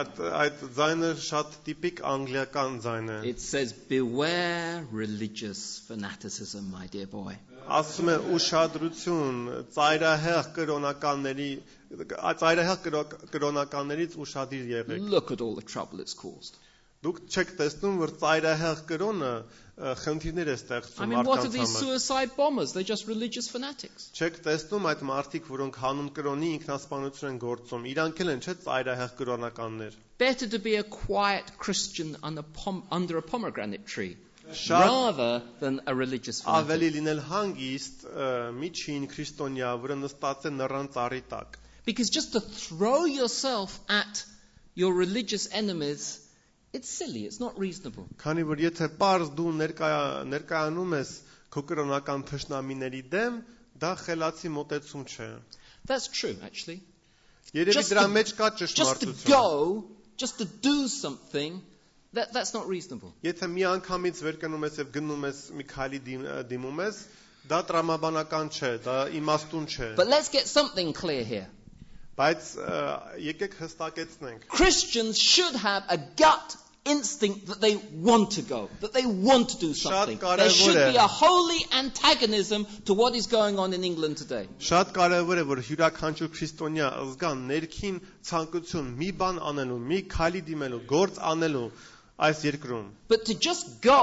[0.00, 7.08] Այդ այդ ձայնը շատ տիպիկ անգլիական ձայն է։ It says, Beware religious fanaticism, my dear
[7.14, 7.38] boy.
[7.80, 9.40] Ասում է ուշադրություն
[9.78, 11.48] ծայրահեղ կրոնականների
[12.42, 16.60] ծայրահեղ կրո- կրոնականներից ուշադիր եղեք։ Look at all the trouble it's caused.
[17.02, 21.54] Դուք չեք տեսնում, որ ծայրահեղ կրոնը ը, խնդիրներ է I ստեղծում mean, what are մարդկանց
[21.56, 22.74] these համար։ suicide bombers?
[22.76, 24.04] They're just religious fanatics.
[24.20, 29.16] Չեք տեսնում այդ մարդիկ, որոնք հանուն կրոնի ինքնասպանություն են գործում։ Իրանք էլ են չէ ծայրահեղ
[29.22, 34.14] կրոնականներ։ Better to be a quiet Christian under, pom- under a pomegranate tree
[34.62, 36.70] Շատ rather than a religious fanatic.
[36.70, 38.30] ավելի լինել հանգիստ ը,
[38.62, 44.24] միջին քրիստոնյա, որը նստած է նռան ծառի տակ։ Because just to throw yourself at
[44.74, 46.20] your religious enemies,
[46.73, 48.07] it's silly, it's not reasonable.
[48.21, 49.91] Քանի որ եթե པարզ դու ներկայ
[50.33, 51.13] ներկայանում ես
[51.55, 53.39] քո կրոնական թշնամիների դեմ,
[53.83, 55.29] դա խելացի մոտեցում չէ։
[55.87, 56.81] That's true actually.
[57.55, 59.85] Երևի դրա մեջ կա ճշմարտություն։ Just to go,
[60.23, 61.61] just to do something
[62.13, 63.13] that that's not reasonable.
[63.23, 66.01] Եթե մի անգամից վեր կնում ես եւ գնում ես մի քայլի
[66.51, 66.99] դիմում ես,
[67.51, 71.47] դա տրամաբանական չէ, դա իմաստուն չէ։ But let's get something clear here.
[72.18, 72.80] Բայց ը,
[73.26, 79.06] եկեք հստակեցնենք։ Christians should have a gut instinct that they want to go, that they
[79.06, 80.18] want to do something.
[80.18, 84.16] There կարևոր should է։ be a holy antagonism to what is going on in England
[84.18, 84.48] today.
[84.58, 88.00] Շատ կարևոր է, որ յուրաքանչյուր քրիստոնյա զգան ներքին
[88.30, 91.68] ցանկություն մի բան անելու, մի քայլի դիմելու, գործ անելու
[92.28, 94.02] այս երկրում։ But to just go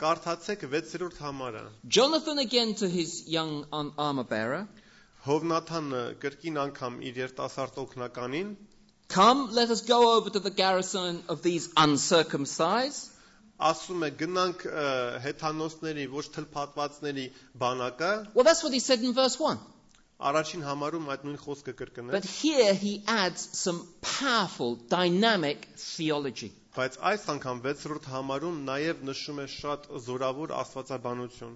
[0.00, 4.66] Կարդացեք 6-րդ համարը։ Jonathan again to his young armor bearer.
[5.26, 8.54] Հովնաթանը կրկին անգամ իր երիտասարդ օկնականին
[9.08, 13.10] Come, let us go over to the garrison of these uncircumcised.
[13.70, 14.62] ասում է գնանք
[15.24, 17.26] հեթանոսների ոչ թլփատվածների
[17.60, 19.58] բանակը Well, that's what he said in verse 1.
[20.29, 26.49] առաջին համարում այդ նույն խոսքը կրկնել But here he adds some powerful, dynamic theology.
[26.75, 31.55] բայց այս անգամ 6-րդ համարում նաև նշում է շատ զորավոր աստվածաբանություն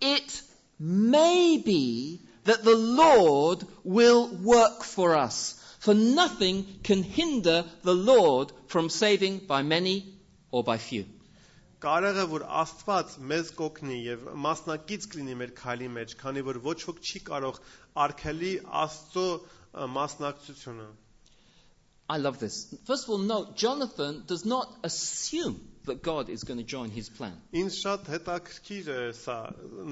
[0.00, 0.42] It
[0.78, 5.38] may be that the Lord will work for us,
[5.80, 9.96] for nothing can hinder the Lord from saving by many
[10.50, 11.04] or by few.
[11.83, 16.77] Կարող է որ Աստված մեզ կօգնի եւ մասնակից կլինի մեր քայլի մեջ, քանի որ ոչ
[16.89, 17.59] ոք չի կարող
[18.05, 18.49] արգելի
[18.81, 19.27] Աստծո
[19.99, 20.87] մասնակցությունը։
[22.09, 22.73] I love this.
[22.85, 27.07] First of all, note, Jonathan does not assume that God is going to join his
[27.07, 27.35] plan.
[27.53, 29.37] Ինձ շատ հետաքրքիր է սա։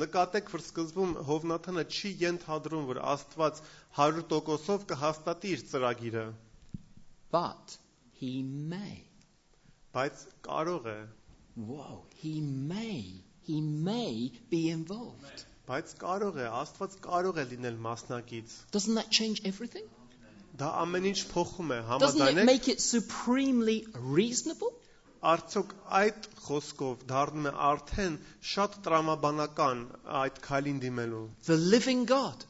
[0.03, 3.61] Նկատեք, որ սկզբում Հովնաթանը չի ենթադրում, որ Աստված
[3.99, 6.25] 100%-ով կհաստատի իր ծրագիրը,
[7.31, 7.77] But
[8.19, 9.03] he may.
[9.97, 10.99] բայց կարող է,
[11.56, 13.00] Whoa, he may.
[13.46, 15.44] He may be involved.
[15.68, 19.84] բայց կարող է, Աստված կարող է լինել մասնակից։ Doesn't that change everything?
[20.62, 23.76] Դա ամեն ինչ փոխում է, Doesn't it համաձայն եք։ make it supremely
[24.18, 24.72] reasonable?
[25.32, 28.16] Արդյոք այդ խոսքով դառնում է արդեն
[28.52, 29.84] շատ տրամաբանական
[30.22, 32.44] այդ քայլին դիմելու։ The living God.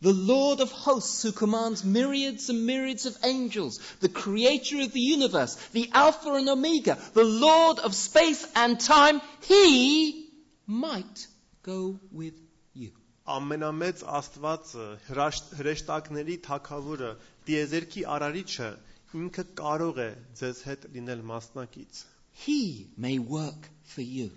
[0.00, 5.00] The Lord of hosts who commands myriads and myriads of angels, the creator of the
[5.00, 10.28] universe, the Alpha and Omega, the Lord of space and time, he
[10.66, 11.26] might
[11.62, 12.34] go with
[12.74, 12.90] you.
[13.26, 18.70] ամենամեծ Աստվածը, հրաշ- հրեշտակների թակավորը, դիեզերքի արարիչը,
[19.14, 22.02] ինքը կարող է ձեզ հետ լինել մասնակից։
[22.44, 24.30] He may work for you.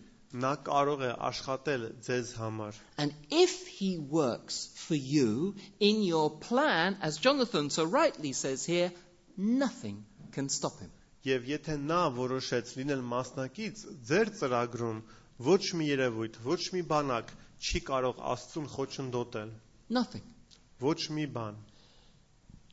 [0.43, 6.97] Նա կարող է աշխատել ձեզ համար։ And if he works for you in your plan,
[7.01, 8.91] as Jonathan so rightly says here,
[9.38, 10.91] nothing can stop him.
[11.27, 14.99] Եվ եթե նա որոշեց լինել մասնակից ձեր ծրագրում,
[15.47, 17.34] ոչ մի երևույթ, ոչ մի բանակ
[17.69, 19.56] չի կարող Աստծուն խոչընդոտել։
[19.97, 20.27] Nothing.
[20.84, 21.58] Ոչ մի բան։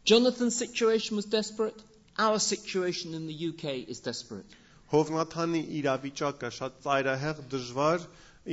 [0.04, 1.80] Jonathan's situation was desperate.
[2.18, 4.46] Our situation in the UK is desperate.
[4.93, 8.05] Հովնաթանի իրավիճակը շատ ծայրահեղ դժվար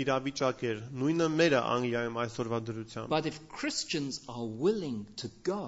[0.02, 5.62] իրավիճակ էր։ Նույնը մերը Անգլիայում այսօրվա դրությամբ։ But if Christians are willing to go,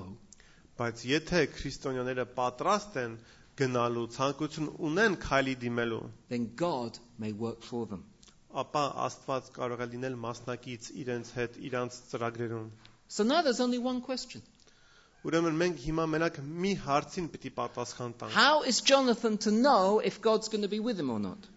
[0.78, 3.14] Բայց եթե քրիստոնյաները պատրաստ են
[3.60, 6.02] գնալու, ցանկություն ունեն քայլի դիմելու,
[6.32, 8.04] then God may work for them.
[8.62, 12.68] ապա Աստված կարող է լինել մասնակից իրենց հետ իրանց ծրագրերում։
[13.16, 14.44] So now there's only one question.
[15.26, 20.20] Ուրեմն մենք հիմա մենակ մի հարցին պիտի պատասխան տանք։ How is Jonathan to know if
[20.22, 21.48] God's going to be with him or not?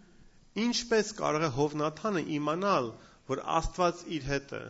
[0.57, 2.89] Ինչպես կարող է Հովնաթանը իմանալ,
[3.29, 4.63] որ Աստված իր հետ է։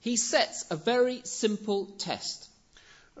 [0.00, 2.48] He sets a very simple test.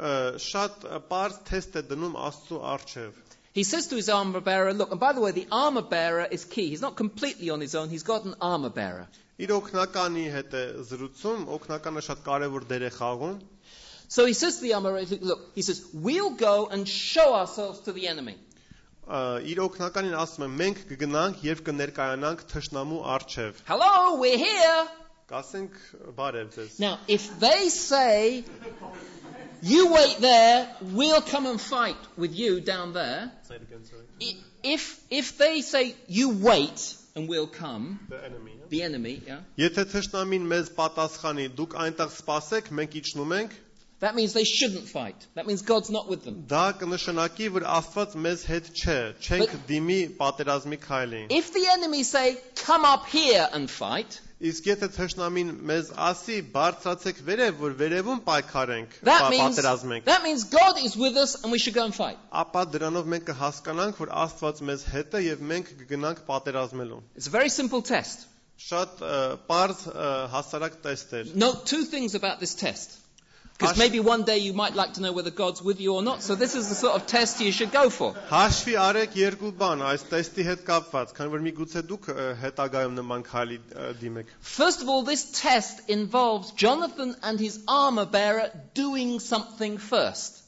[0.00, 3.20] Շատ բարձ թեստ է դնում Աստծո առջև։
[3.52, 6.44] He says to his armor bearer, look, and by the way, the armor bearer is
[6.44, 6.68] key.
[6.70, 7.90] He's not completely on his own.
[7.90, 9.08] He's got an armor bearer.
[9.40, 13.38] Իր օկնականի հետ է զրուցում, օկնականը շատ կարևոր դեր է խաղում։
[14.09, 17.79] So he says to the armor bearer, look, he says, we'll go and show ourselves
[17.81, 18.35] to the enemy.
[19.07, 20.51] Ը, Իր օկնականին ասում է.
[20.61, 24.87] մենք կգնանք եւ կներկայանանք թշնամու արչև։ Hello, we're here.
[25.29, 25.75] Կասենք
[26.17, 28.43] բարև ձեզ։ Now, if they say,
[29.61, 33.31] you wait there, we'll come and fight with you down there,
[34.21, 38.65] i- if, if they say, you wait and we'll come, The enemy, yeah.
[38.69, 43.51] the enemy, yeah, Եթե թշնամին մեզ պատասխանի, դուք այնտեղ սպասեք, մենք իջնում ենք,
[44.00, 45.26] that means they shouldn't fight.
[45.34, 46.44] That means God's not with them.
[46.48, 52.38] Դա կնշանակի, որ Աստված մեզ հետ չէ։ Չենք դիմի պատերազմի քայլին։ If the enemy say,
[52.64, 58.94] "Come up here and fight," Իսկ եթե թշնամին մեզ ասի, բարձրացեք վերև, որ վերևում պայքարենք,
[59.04, 62.16] պատերազմենք։ That means God is with us and we should go and fight.
[62.32, 67.34] Ապա դրանով մենք կհասկանանք, որ Աստված մեզ հետ է եւ մենք կգնանք պատերազմելու։ It's a
[67.36, 68.24] very simple test.
[68.70, 69.04] Շատ
[69.50, 69.84] պարզ
[70.32, 72.99] հասարակ տեստ էր։ Note two things about this test.
[73.59, 76.01] Because Ash- maybe one day you might like to know whether God's with you or
[76.03, 76.21] not.
[76.21, 78.13] So this is the sort of test you should go for.
[78.31, 83.23] Հաշվի արեք երկու բան այս տեստի հետ կապված, քանի որ միգուցե դուք ը, հետագայում նման
[83.29, 89.21] քայլի ը, դիմեք։ First of all, this test involves Jonathan and his armor bearer doing
[89.21, 90.41] something first.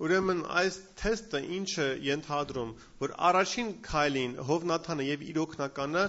[0.00, 2.72] Ուրեմն այս թեստը ինչը ենթադրում,
[3.04, 6.02] որ առաջին քայլին Հովնաթանը եւ իր օկնականը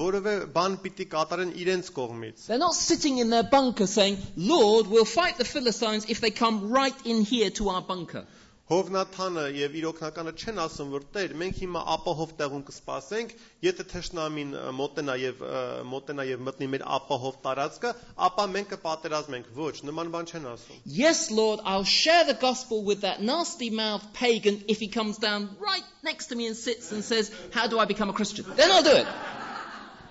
[0.00, 5.08] որևէ բան պիտի կատարեն իրենց կողմից։ They're not sitting in their bunker saying, Lord, we'll
[5.12, 8.26] fight the Philistines if they come right in here to our bunker.
[8.70, 13.32] Հովնաթանը եւ իր օկնականը չեն ասում, որ Տեր, մենք հիմա ապահով տեղում կսպասենք,
[13.66, 17.92] եթե թշնամին ը, մոտենա եւ ը, մոտենա եւ մտնի մեր ապահով տարածքը,
[18.28, 23.02] ապա մենք կպատերազմենք։ Ոչ, նման բան չեն ասում։ Yes, Lord, I'll share the gospel with
[23.02, 27.02] that nasty mouthed pagan if he comes down right next to me and sits and
[27.02, 28.46] says, How do I become a Christian?
[28.54, 29.43] Then I'll do it.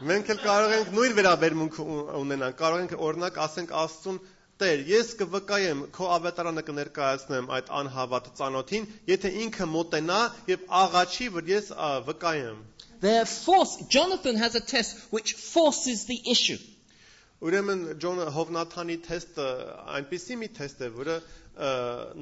[0.05, 4.19] Մենք էլ կարող ենք նույն վերաբերմունք ու- ունենալ։ Կարող ենք օրինակ ասենք Աստծուն
[4.63, 10.19] Տեր, ես կվկայեմ, քո ավետարանը կներկայացնեմ այդ անհավատ ծանոթին, եթե ինքը մոտենա
[10.51, 11.71] եւ աղաչի, որ ես
[12.11, 12.61] վկայեմ։
[13.01, 13.73] They're force.
[13.97, 16.59] Jonathan has a test which forces the issue.
[17.45, 19.47] Ուրեմն Ջոն Հովնաթանի թեստը
[19.99, 21.17] այնպիսի մի թեստ է, որը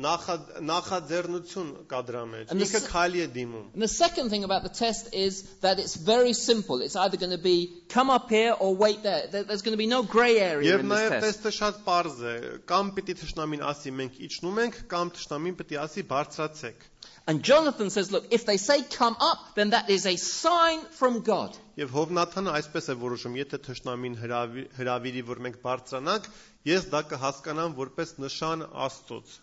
[0.04, 0.34] նախա
[0.70, 5.08] նախաձեռնություն կա դրա մեջ։ Ինքը քայլի է դիմում։ And the second thing about the test
[5.14, 6.82] is that it's very simple.
[6.82, 7.54] It's either going to be
[7.88, 9.26] come up here or wait there.
[9.32, 11.24] There- There's going to be no grey area Եվ in this նաև test.
[11.42, 12.36] թեստը շատ པարզ է։
[12.72, 16.88] Կամ պիտի թշնամին ասի մենք իջնում ենք, կամ թշնամին պիտի ասի բարձրացեք։
[17.27, 21.21] And Jonathan says, look, if they say come up, then that is a sign from
[21.21, 21.57] God.
[21.77, 26.29] Եվ Հովնաթանը այսպես է որոշում, եթե թշնամին հրավի- հրավիրի, որ մենք բարձրանանք,
[26.71, 29.35] ես դա կհասկանամ որպես նշան Աստծոց։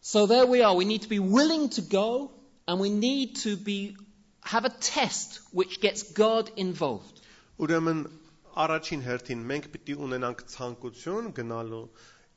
[0.00, 0.74] So there we are.
[0.74, 2.30] We need to be willing to go
[2.66, 3.96] and we need to be
[4.42, 7.20] have a test which gets God involved.
[7.58, 8.04] Ուրեմն
[8.64, 11.86] առաջին հերթին մենք պիտի ունենանք ցանկություն գնալու,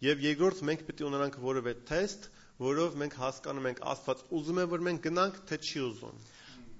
[0.05, 2.29] եւ երկրորդ մենք պիտի ունենանք որևէ թեստ,
[2.62, 6.20] որով մենք հասկանում ենք Աստված ուզում է, որ մենք գնանք, թե չի ուզում։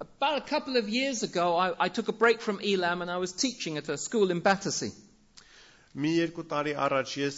[0.05, 3.17] About a couple of years ago, I, I took a break from Elam and I
[3.17, 4.93] was teaching at a school in Battersea.
[5.95, 7.37] Մի երկու տարի առաջ ես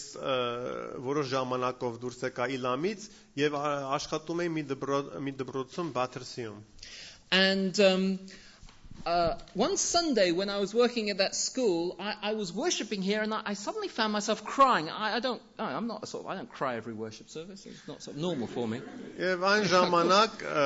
[1.04, 3.02] որոշ ժամանակով դուրս եկա Իլամից
[3.36, 6.62] եւ աշխատում էի մի դպրո մի դպրոցում Բաթրսիում։
[7.36, 8.06] And um,
[9.05, 13.21] uh, one Sunday when I was working at that school, I, I was worshipping here,
[13.21, 14.89] and I, I suddenly found myself crying.
[14.89, 17.65] I, I don't, I, I'm not a sort of, I don't cry every worship service.
[17.65, 18.81] It's not sort of normal for me.
[19.19, 20.65] Եվ այն ժամանակ ը,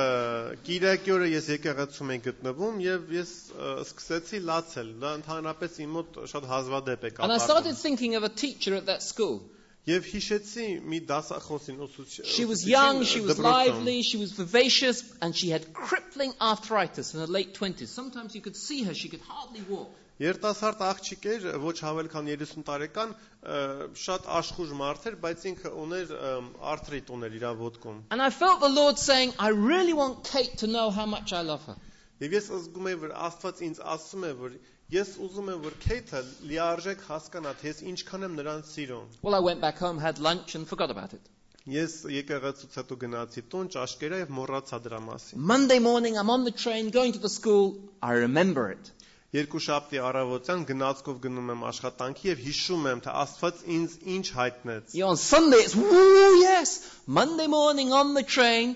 [0.68, 6.22] Կիրակի օրը ես եկեղեցում եմ գտնվում եւ ես ը, սկսեցի լացել։ Դա ընդհանրապես իմ մոտ
[6.34, 9.42] շատ հազվադեպ է And I started կատարվում։ thinking of a teacher at that school.
[9.86, 14.32] Եվ հիշեցի մի դասախոսին ուսուցիչ։ She was ուսուցիչին young, she was դպրոցում։ lively, she was
[14.32, 17.86] vivacious, and she had crippling arthritis in her late 20s.
[17.86, 19.94] Sometimes you could see her, she could hardly walk.
[20.16, 23.10] Երիտասարդ աղջիկ էր, ոչ ավել քան 30 տարեկան,
[23.54, 23.56] ը,
[24.02, 28.62] շատ աշխուժ մարդ էր, բայց ինքը ուներ ըմ, արթրիտ ուներ իր ոտքում։ And I felt
[28.64, 31.76] the Lord saying, I really want Kate to know how much I love her.
[32.21, 34.57] Եվ ես զգում եմ, որ Աստված ինձ ասում է, որ
[34.93, 36.19] ես ուզում եմ, որ Քեյթը
[36.51, 40.53] լիարժեք հասկանա, թե ես ինչքան եմ նրան սիրում։ Well, I went back home, had lunch,
[40.53, 41.31] and forgot about it.
[41.65, 46.53] Ես եկեղեցուց հետո գնացի տուն, ճաշկերա եւ մոռացա դրա մասին։ Monday morning, I'm on the
[46.53, 47.73] train going to the school.
[48.01, 48.93] I remember it.
[49.33, 55.09] Երկուշաբթի առավոտյան գնացքով գնում եմ աշխատանքի եւ հիշում եմ, թե Աստված ինձ ինչ հայտնեց։ know,
[55.09, 56.77] on Sunday, it's woo, yes.
[57.07, 58.75] Monday morning on the train.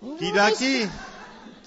[0.00, 0.74] Կիրակի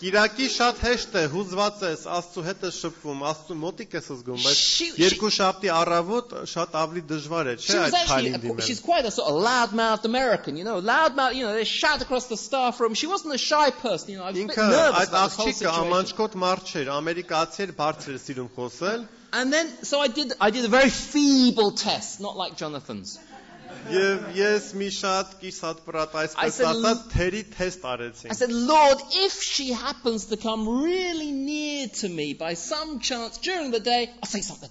[0.00, 4.58] Կիրակի շատ հեշտ է, հուզված ես, Աստծո հետ ես շփվում, Աստծո մոտիկ ես զգում, բայց
[4.60, 8.66] She- she- երկուշաբթի առավոտ շատ ավելի դժվար է, She չէ՞ was այդ actually, քայլին a,
[8.66, 12.02] she's դիմել։ quite a sort of loud-mouthed American, you know, loud-mouthed, you know, they shout
[12.02, 12.92] across the staff room.
[12.92, 15.30] She wasn't a shy person, you know, I was a bit Ինքը nervous այդ about
[15.30, 15.92] this whole աղջիկը situation.
[15.92, 20.50] ամանչկոտ մարդ չէր, ամերիկացի էր, բարձր էր սիրում խոսել, And then, so I did, I
[20.50, 23.18] did a very feeble test, not like Jonathan's.
[23.90, 28.52] եւ ես մի շատ կիսատ պրատ I այսպես said- ասած թերի թեստ I արեցի։ said,
[28.52, 33.80] Lord, if she happens to come really near to me by some chance during the
[33.80, 34.70] day, I'll say something.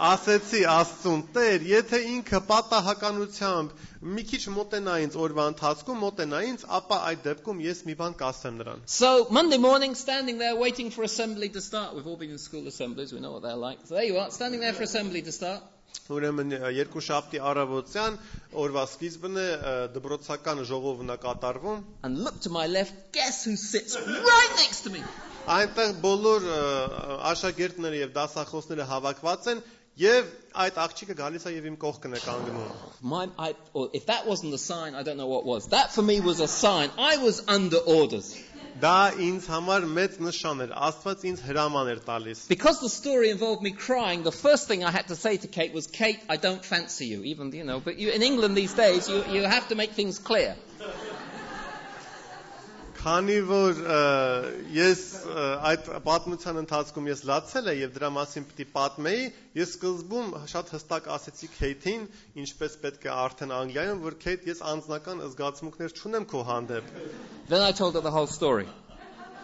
[0.00, 3.72] Ասեցի Աստծուն, Տեր, եթե ինքը պատահականությամբ
[4.16, 8.56] մի քիչ մոտենա ինձ օրվա ընթացքում, մոտենա ինձ, ապա այդ դեպքում ես մի բան կասեմ
[8.62, 11.94] նրան։ So Monday morning, standing there waiting for assembly to start.
[11.94, 13.80] We've all been in school assemblies, we know what they're like.
[13.84, 15.60] So there you are, standing there for assembly to start.
[16.15, 18.17] Ուրեմն երկու շաբթի առավոտյան
[18.63, 19.45] օրվա սկիզբն է
[19.95, 24.93] դպրոցական ժողովն է կատարվում։ And look to my left, guess who sits right next to
[24.95, 25.03] me?
[25.45, 26.45] Այնտեղ բոլոր
[27.31, 29.59] աշակերտները եւ դասախոսները հավաքված են
[30.01, 30.31] եւ
[30.65, 32.71] այդ աղջիկը գալիս է եւ իմ կողքն է կանգնում։
[33.13, 35.67] My, I, or if that wasn't a sign, I don't know what was.
[35.75, 36.91] That for me was a sign.
[36.97, 38.35] I was under orders.
[38.80, 43.62] Դա ինձ համար մեծ նշան էր։ Աստված ինձ հրաման էր տալիս։ Because the story involved
[43.66, 46.64] me crying, the first thing I had to say to Kate was, Kate, I don't
[46.64, 47.22] fancy you.
[47.24, 50.18] Even, you know, but you, in England these days, you, you have to make things
[50.18, 50.56] clear.
[53.05, 53.79] Քանի որ
[54.73, 55.01] ես
[55.69, 59.27] այդ պատմության ընթացքում ես լացել եմ եւ դրա մասին պիտի պատմեի,
[59.59, 62.07] ես սկզբում շատ հստակ ասեցի Քեյթին,
[62.45, 66.89] ինչպես պետք է արդեն Անգլիայում, որ Քեյթ ես անձնական զգացմունքներ չունեմ քո հանդեպ։
[67.53, 68.65] Then I told her the whole story.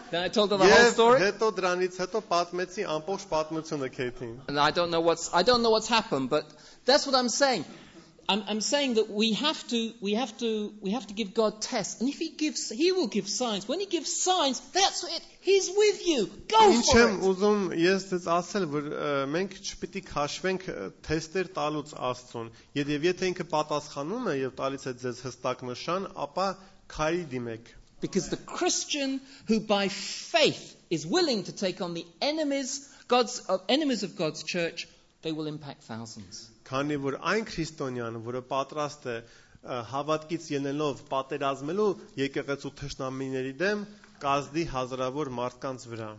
[0.09, 1.21] Then I told her the whole Եվ story.
[1.21, 5.69] հետո դրանից հետո պատմեցի ամբողջ պատմությունը Քեյթին։ And I don't know what's I don't know
[5.77, 6.49] what's happened, but
[6.89, 7.65] that's what I'm saying.
[8.29, 11.61] I'm, I'm saying that we have to, we have to, we have to give God
[11.61, 11.99] tests.
[12.01, 13.67] And if He gives, He will give signs.
[13.67, 15.21] When He gives signs, that's it.
[15.41, 16.29] He's with you.
[16.47, 17.19] Go for it.
[17.31, 18.89] ուզում ես ասել, որ
[19.35, 20.67] մենք չպիտի քաշվենք
[21.07, 26.47] թեստեր տալուց Աստծուն։ եթե ինքը պատասխանում է եւ տալիս է ձեզ հստակ նշան, ապա
[26.91, 33.41] դիմեք։ Because the Christian who by faith is willing to take on the enemies, God's,
[33.69, 34.87] enemies of God's church,
[35.21, 36.50] they will impact thousands.
[36.71, 39.15] Քանի որ այն քրիստոնյան, որը պատրաստ է
[39.91, 41.87] հավատքից ելնելով պատերազմելու
[42.21, 43.81] եկեղեցու թշնամիների դեմ,
[44.23, 46.11] կազդի հազարավոր մարդկանց վրա։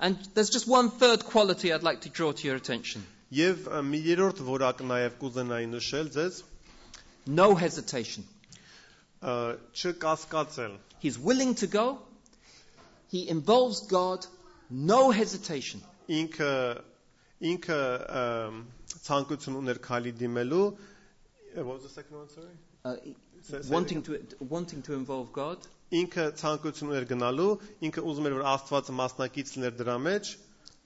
[0.00, 3.04] And there's just one third quality I'd like to draw to your attention.
[3.30, 6.42] Եվ մի երրորդ որակ նաև կուզենայի նշել ձեզ,
[7.26, 8.24] No hesitation.
[9.22, 11.98] չկասկածել։ He's willing to go.
[13.10, 14.26] He involves God.
[14.70, 15.82] No hesitation.
[16.08, 16.50] ինքը
[17.52, 17.78] ինքը
[19.07, 20.65] ցանկություն ուներ քալի դիմելու
[21.55, 22.95] Uh, what was the second one sorry Uh,
[23.41, 24.17] Say- say wanting to
[24.49, 25.57] wanting to involve God.
[25.91, 27.49] ինքը ցանկություն ուներ գնալու
[27.89, 30.35] ինքը ուզում էր որ Աստված մասնակից լիներ դրա մեջ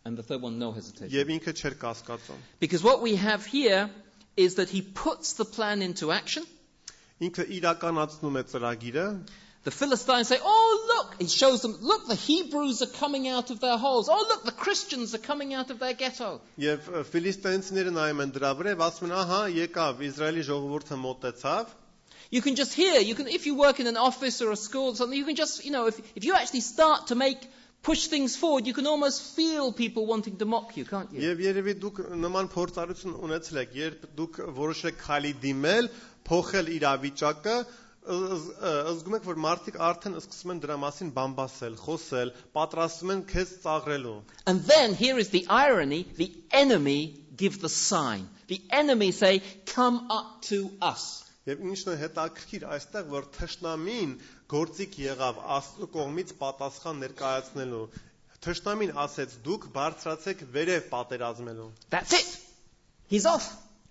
[0.06, 1.10] And the third one, no hesitation.
[1.16, 3.90] եւ ինքը չէր կասկածում Because what we have here
[4.38, 6.46] is that he puts the plan into action.
[7.22, 9.06] ինքը իրականացնում է ծրագիրը
[9.66, 11.16] The Philistines say, Oh, look!
[11.22, 14.08] He shows them, look, the Hebrews are coming out of their holes.
[14.10, 16.40] Oh, look, the Christians are coming out of their ghetto.
[16.58, 21.76] եւ ը, ֆիլիստինցիները նայում են դրա վրա եւ ասում են ահա եկավ Իսրայելի ժողովուրդը մոտեցավ
[22.32, 24.90] You can just hear, you can, if you work in an office or a school
[24.92, 27.40] or something, you can just, you know, if, if you actually start to make,
[27.82, 31.20] push things forward, you can almost feel people wanting to mock you, can't you?
[31.26, 35.90] Եվ երևի դուք նման փորձառություն ունեցել եք, երբ դուք որոշեք քալի դիմել,
[36.30, 42.33] փոխել իրավիճակը, Ըզ- ը- Զգում եք, որ մարդիկ արդեն սկսում են դրա մասին բամբասել, խոսել,
[42.57, 44.17] պատրաստվում են քեզ ծաղրելու։
[44.53, 48.29] And then here is the irony the enemy give the sign.
[48.49, 51.25] The enemy say, Come up to us.
[51.49, 54.15] Եվ ինչն է հետաքրքիր այստեղ, որ թշնամին
[54.53, 57.83] գործիք եղավ Աստծո կողմից պատասխան ներկայացնելու։
[58.45, 62.29] Թշնամին ասեց՝ դուք բարձրացեք վերև պատերազմելու։ That's it.
[63.09, 63.49] He's off.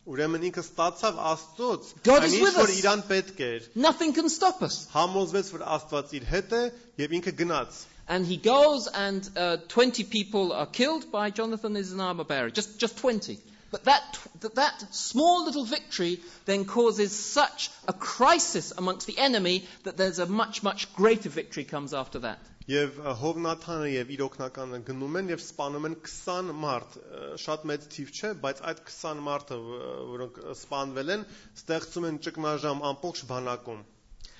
[0.09, 2.77] Ուրեմն ինքը ստացավ Աստծոց, God is այն with ինչ որ us.
[2.83, 4.79] իրան պետք էր։ Nothing can stop us.
[4.95, 6.63] Համոզվեց, որ Աստված իր հետ է
[7.03, 11.93] եւ ինքը գնաց։ And he goes, and uh, 20 people are killed by Jonathan as
[11.93, 12.49] an armor bearer.
[12.49, 13.39] Just, just 20.
[13.71, 19.67] But that, that, that small little victory then causes such a crisis amongst the enemy
[19.85, 22.39] that there's a much, much greater victory comes after that.
[22.69, 27.63] Եվ ը, Հովնաթանը եւ իր օկնականը գնում են եւ սպանում են 20 մարդ։ Ը, Շատ
[27.71, 31.23] մեծ թիվ չէ, բայց այդ 20 մարդը, ը, որոնք ը, սպանվել են,
[31.61, 33.87] ստեղծում են ճգնաժամ ամբողջ բանակում։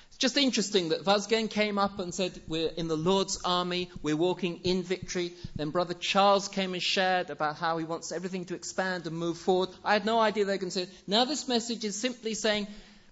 [0.09, 4.17] It's just interesting that Vazgen came up and said, We're in the Lord's army, we're
[4.17, 5.33] walking in victory.
[5.55, 9.37] Then Brother Charles came and shared about how he wants everything to expand and move
[9.37, 9.69] forward.
[9.83, 12.67] I had no idea they were going to say, Now this message is simply saying,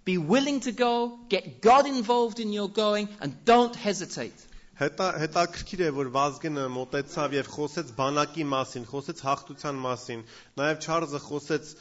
[0.05, 4.45] Be willing to go, get God involved in your going, and don't hesitate.
[4.80, 10.22] Հետա հետաքրքիր է, որ Վազգենը մտեցավ եւ խոսեց բանակի մասին, խոսեց հաղթության մասին։
[10.60, 11.72] Նաեւ Չարլզը խոսեց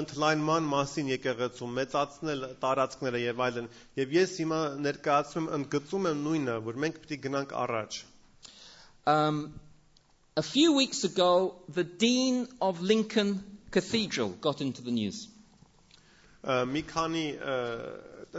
[0.00, 3.70] ընդլայնման մասին եկեղեցում, մեծացնել տարածքները եւ այլն։
[4.02, 8.00] Եվ ես հիմա ներկայացնում եմ ընդգծում եմ նույնը, որ մենք է գնանք առաջ։
[9.06, 9.40] Um,
[10.34, 15.28] a few weeks ago, the Dean of Lincoln Cathedral got into the news.
[16.46, 17.22] Մի քանի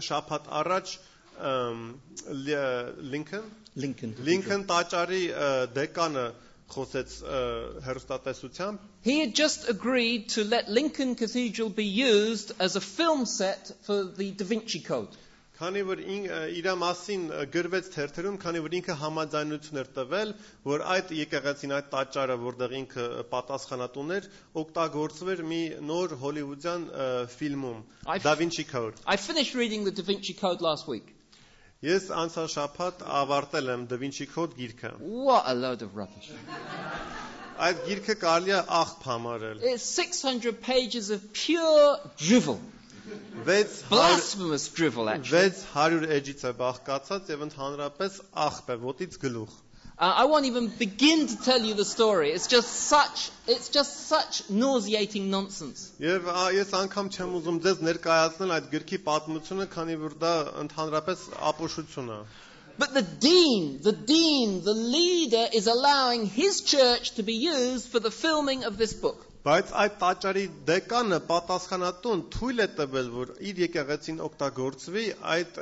[0.07, 0.91] շաբաթ առաջ
[1.37, 3.45] Լինքեն
[3.77, 3.77] Lincoln.
[3.77, 4.27] Cathedral.
[4.27, 5.23] Լինքեն տաճարի
[5.77, 6.25] դեկանը
[6.73, 7.13] խոսեց
[7.85, 13.71] հերոստատեսությամբ He had just agreed to let Lincoln Cathedral be used as a film set
[13.83, 15.15] for the Da Vinci Code.
[15.57, 16.01] Քանի որ
[16.53, 17.21] իր մասին
[17.53, 20.33] գրվեց թերթերում, քանի որ ինքը համաձայնություն էր տվել,
[20.69, 24.27] որ այդ եկեղեցին, այդ տաճարը, որտեղ ինքը պատասխանատուն էր,
[24.61, 26.87] օգտագործվեր մի նոր հոլիվուդյան
[27.39, 27.83] ֆիլմում,
[28.27, 31.16] Da Vinci Code։ I finished reading the Da Vinci Code last week.
[31.85, 34.89] Ես անցյալ շաբաթ ավարտել եմ Da Vinci Code գիրքը։
[35.25, 36.31] What a load of rubbish.
[37.67, 42.57] Այդ գիրքը կարելի է աղբ համարել։ It's 600 pages of pure drivel.
[43.45, 45.53] 600 Blasphemous drivel, actually.
[45.53, 49.53] 600 էջից է բաղկացած եւ ընդհանրապես աղբ է, ոտից գլուխ։
[49.98, 52.30] Uh, I won't even begin to tell you the story.
[52.30, 55.92] It's just such, it's just such nauseating nonsense.
[56.00, 60.32] Եվ ա, ես անգամ չեմ ուզում ձեզ ներկայացնել այդ գրքի պատմությունը, քանի որ դա
[60.64, 62.18] ընդհանրապես ապոշություն է։
[62.78, 68.00] But the dean, the dean, the leader is allowing his church to be used for
[68.00, 69.25] the filming of this book.
[69.47, 75.59] Բայց այդ տաճարի դեկանը պատասխանատուն թույլ է տվել, որ իր եկեղեցին օգտագործվի այդ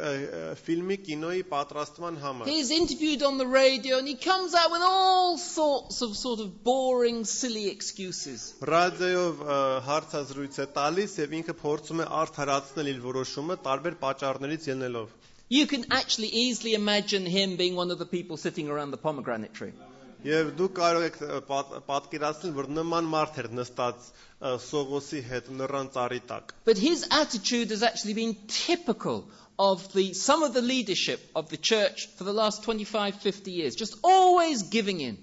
[0.62, 5.38] ֆիլմի կինոյի պատրաստման համար։ He's interviewed on the radio and he comes out with all
[5.38, 8.48] sorts of sort of boring, silly excuses.
[8.72, 9.46] Ռադիոյով
[9.92, 15.14] հարցազրույց է տալիս եւ ինքը փորձում է արդարացնել իր որոշումը տարբեր պատճառներից ելնելով։
[15.60, 19.54] You can actually easily imagine him being one of the people sitting around the pomegranate
[19.54, 19.76] tree.
[20.25, 25.49] Եվ դու կարող եք ը, պատ- պատկերացնել, որ նման մարդ էր նստած ը, Սողոսի հետ
[25.61, 29.25] նռան ծառի տակ։ But his attitude has actually been typical
[29.59, 33.75] of the, some of the leadership of the church for the last 25, 50 years,
[33.77, 35.19] just always giving in.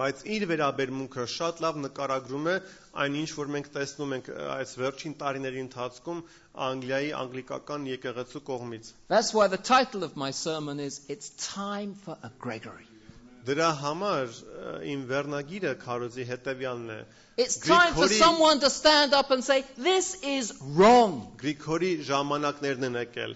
[0.00, 2.54] Բայց իր վերաբերմունքը շատ լավ նկարագրում է
[3.04, 6.22] այն ինչ որ մենք տեսնում ենք ը, այս վերջին տարիների ընթացքում
[6.66, 12.16] Անգլիայի անգլիկական եկեղեցու կողմից։ That's why the title of my sermon is It's Time for
[12.22, 12.86] a Gregory.
[13.45, 14.37] Դրա համար
[14.91, 16.99] իմ վերնագիրը քարոզի հետևյալն է.
[17.43, 21.19] It's time for someone to stand up and say, This is wrong.
[21.41, 23.35] Գրիգորի ժամանակներն են եկել։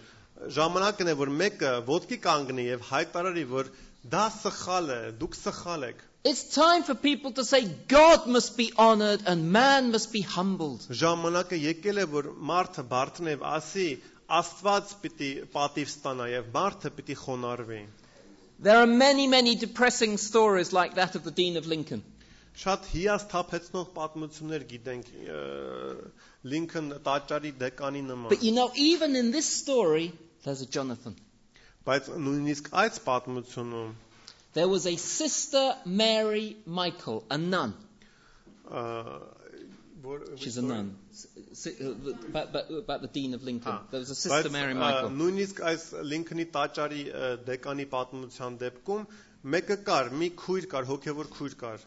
[0.56, 3.72] Ժամանակն է որ մեկը ոտքի կանգնի եւ հայտարարի որ
[4.16, 8.72] դա սխալ է, դուք սխալ եք։ It's time for people to say, God must be
[8.78, 10.88] honored and man must be humbled.
[10.90, 13.90] Ժամանակը եկել է որ մարդը բարթն եւ ասի
[14.30, 17.80] Աստված պիտի պատիվ ստանա եւ մարդը պիտի խոնարհվի։
[18.59, 22.03] There are many, many depressing stories like that of the Dean of Lincoln.
[22.63, 25.39] Շատ հիասթափեցնող պատմություններ գիտենք ը,
[26.53, 30.13] Լինքն տաճարի դեկանի նման։ But you know, even in this story,
[30.45, 31.17] there's a Jonathan.
[31.87, 33.95] Բայց նույնիսկ այդ պատմությունում
[34.55, 37.75] There was a sister, Mary Michael, a nun.
[41.12, 43.76] S- uh, the- About, the Dean of Lincoln.
[43.92, 45.10] There was a sister, Mary Michael.
[45.10, 47.02] Նույնիսկ այս Լինքնի տաճարի
[47.50, 49.08] դեկանի պատմության դեպքում
[49.56, 51.80] մեկը կար, մի քույր կար, հոգևոր քույր կար։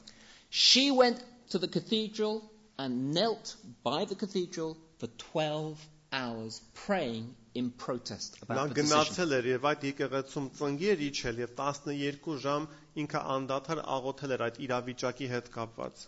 [0.50, 2.42] She went to the cathedral
[2.78, 5.78] and knelt by the cathedral for 12
[6.12, 8.90] hours praying in protest Նա about decision.
[8.90, 12.66] գնացել էր եւ այդ եկեղեցում ծնգի էր իջել եւ 12 ժամ
[13.04, 16.04] ինքը անդադար աղոթել էր այդ իրավիճակի հետ կապված։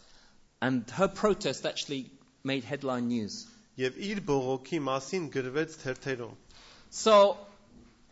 [0.64, 2.12] And her protest actually
[2.43, 3.45] made headline news.
[3.80, 6.34] Եվ իր բողոքի մասին գրվեց թերթերում։
[6.91, 7.38] So,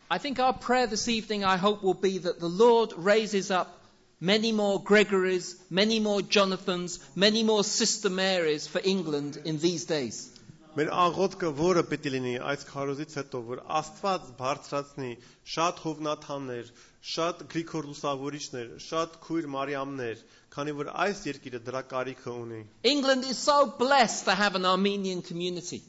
[0.09, 3.73] I think our prayer this evening, I hope, will be that the Lord raises up
[4.19, 10.29] many more Gregorys, many more Jonathans, many more Sister Marys for England in these days.
[10.77, 15.13] Մեր աղոթքը որը պետք է լինի այս քարոզից հետո, որ Աստված բարձրացնի
[15.53, 16.69] շատ հովնաթաններ,
[17.13, 20.23] շատ Գրիգոր լուսավորիչներ, շատ քույր Մարիամներ,
[20.55, 22.63] քանի որ այս երկիրը դրա կարիքը ունի։
[22.95, 25.81] England is so blessed to have an Armenian community.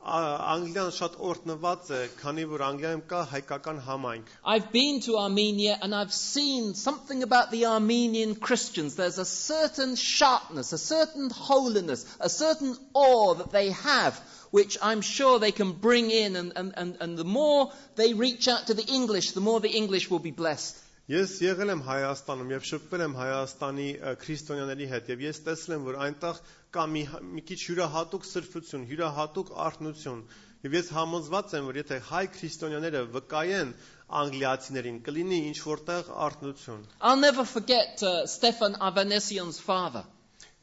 [0.00, 5.78] Ա- Անգլիան շատ օրհնված է, քանի որ Անգլիայում կա հայկական համայնք։ I've been to Armenia
[5.82, 8.94] and I've seen something about the Armenian Christians.
[8.96, 14.18] There's a certain sharpness, a certain holiness, a certain awe that they have,
[14.54, 16.36] which I'm sure they can bring in.
[16.36, 19.70] And, and, and, and the more they reach out to the English, the more the
[19.82, 20.76] English will be blessed.
[21.10, 25.86] Ես եղել եմ Հայաստանում եւ շփվել եմ Հայաստանի ը, քրիստոնյաների հետ եւ ես տեսել եմ,
[25.88, 26.36] որ այնտեղ
[26.76, 30.20] կա մի հ- մի քիչ յուրահատուկ սրբություն, յուրահատուկ արթնություն։
[30.68, 33.74] Եվ ես համոզված եմ, որ եթե հայ քրիստոնյաները վկայեն
[34.20, 40.04] անգլիացիներին, կլինի ինչ որտեղ արթնություն։ I'll never forget uh, Stefan Avanesian's father.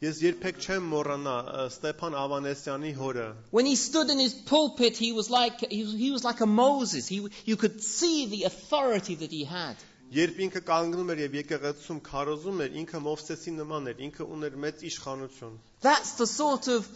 [0.06, 3.28] Ես երբեք չեմ մոռանա ը, Ստեփան Ավանեսյանի հորը։
[3.58, 6.46] When he stood in his pulpit, he was like, he was, he was like a
[6.46, 7.08] Moses.
[7.08, 9.76] He, you could see the authority that he had.
[10.14, 14.84] Երբ ինքը կանգնում էր եւ եկեղեցում քարոզում էր, ինքը Մովսեսի նման էր, ինքը ուներ մեծ
[14.90, 15.58] իշխանություն։
[15.88, 16.88] That's the sort of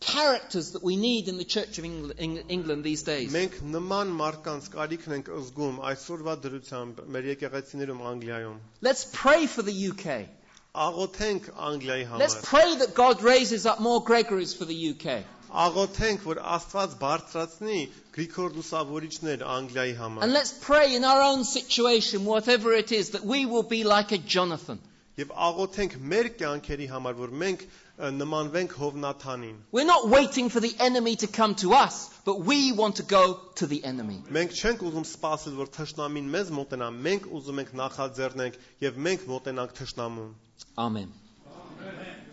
[0.00, 3.32] characters that we need in the Church of England, England these days.
[3.32, 8.60] Մենք նման մարդկանց կարիքն ենք զգում այսօրվա դրությամբ մեր եկեղեցիներում Անգլիայում։
[8.90, 10.20] Let's pray for the UK.
[10.83, 15.23] Աղոթենք Անգլիայի համար։ Let's pray that God raises up more Gregorys for the UK.
[15.65, 17.77] Աղոթենք, որ Աստված բարձրացնի
[18.17, 23.23] Գրիգոր Լուսավորիչներ Անգլիայի համար։ And let's pray in our own situation whatever it is that
[23.23, 24.81] we will be like a Jonathan.
[25.15, 27.61] Եվ աղոթենք մեր կյանքերի համար, որ մենք
[28.19, 32.97] նմանվենք Հովնաթանին։ We're not waiting for the enemy to come to us, but we want
[32.97, 34.19] to go to the enemy.
[34.29, 39.77] Մենք չենք ուզում սпасել, որ թշնամին մեզ մոտենա, մենք ուզում ենք նախաձեռնենք եւ մենք մոտենանք
[39.79, 40.33] թշնամուն։
[40.77, 41.13] Amen.
[41.79, 42.24] Amen.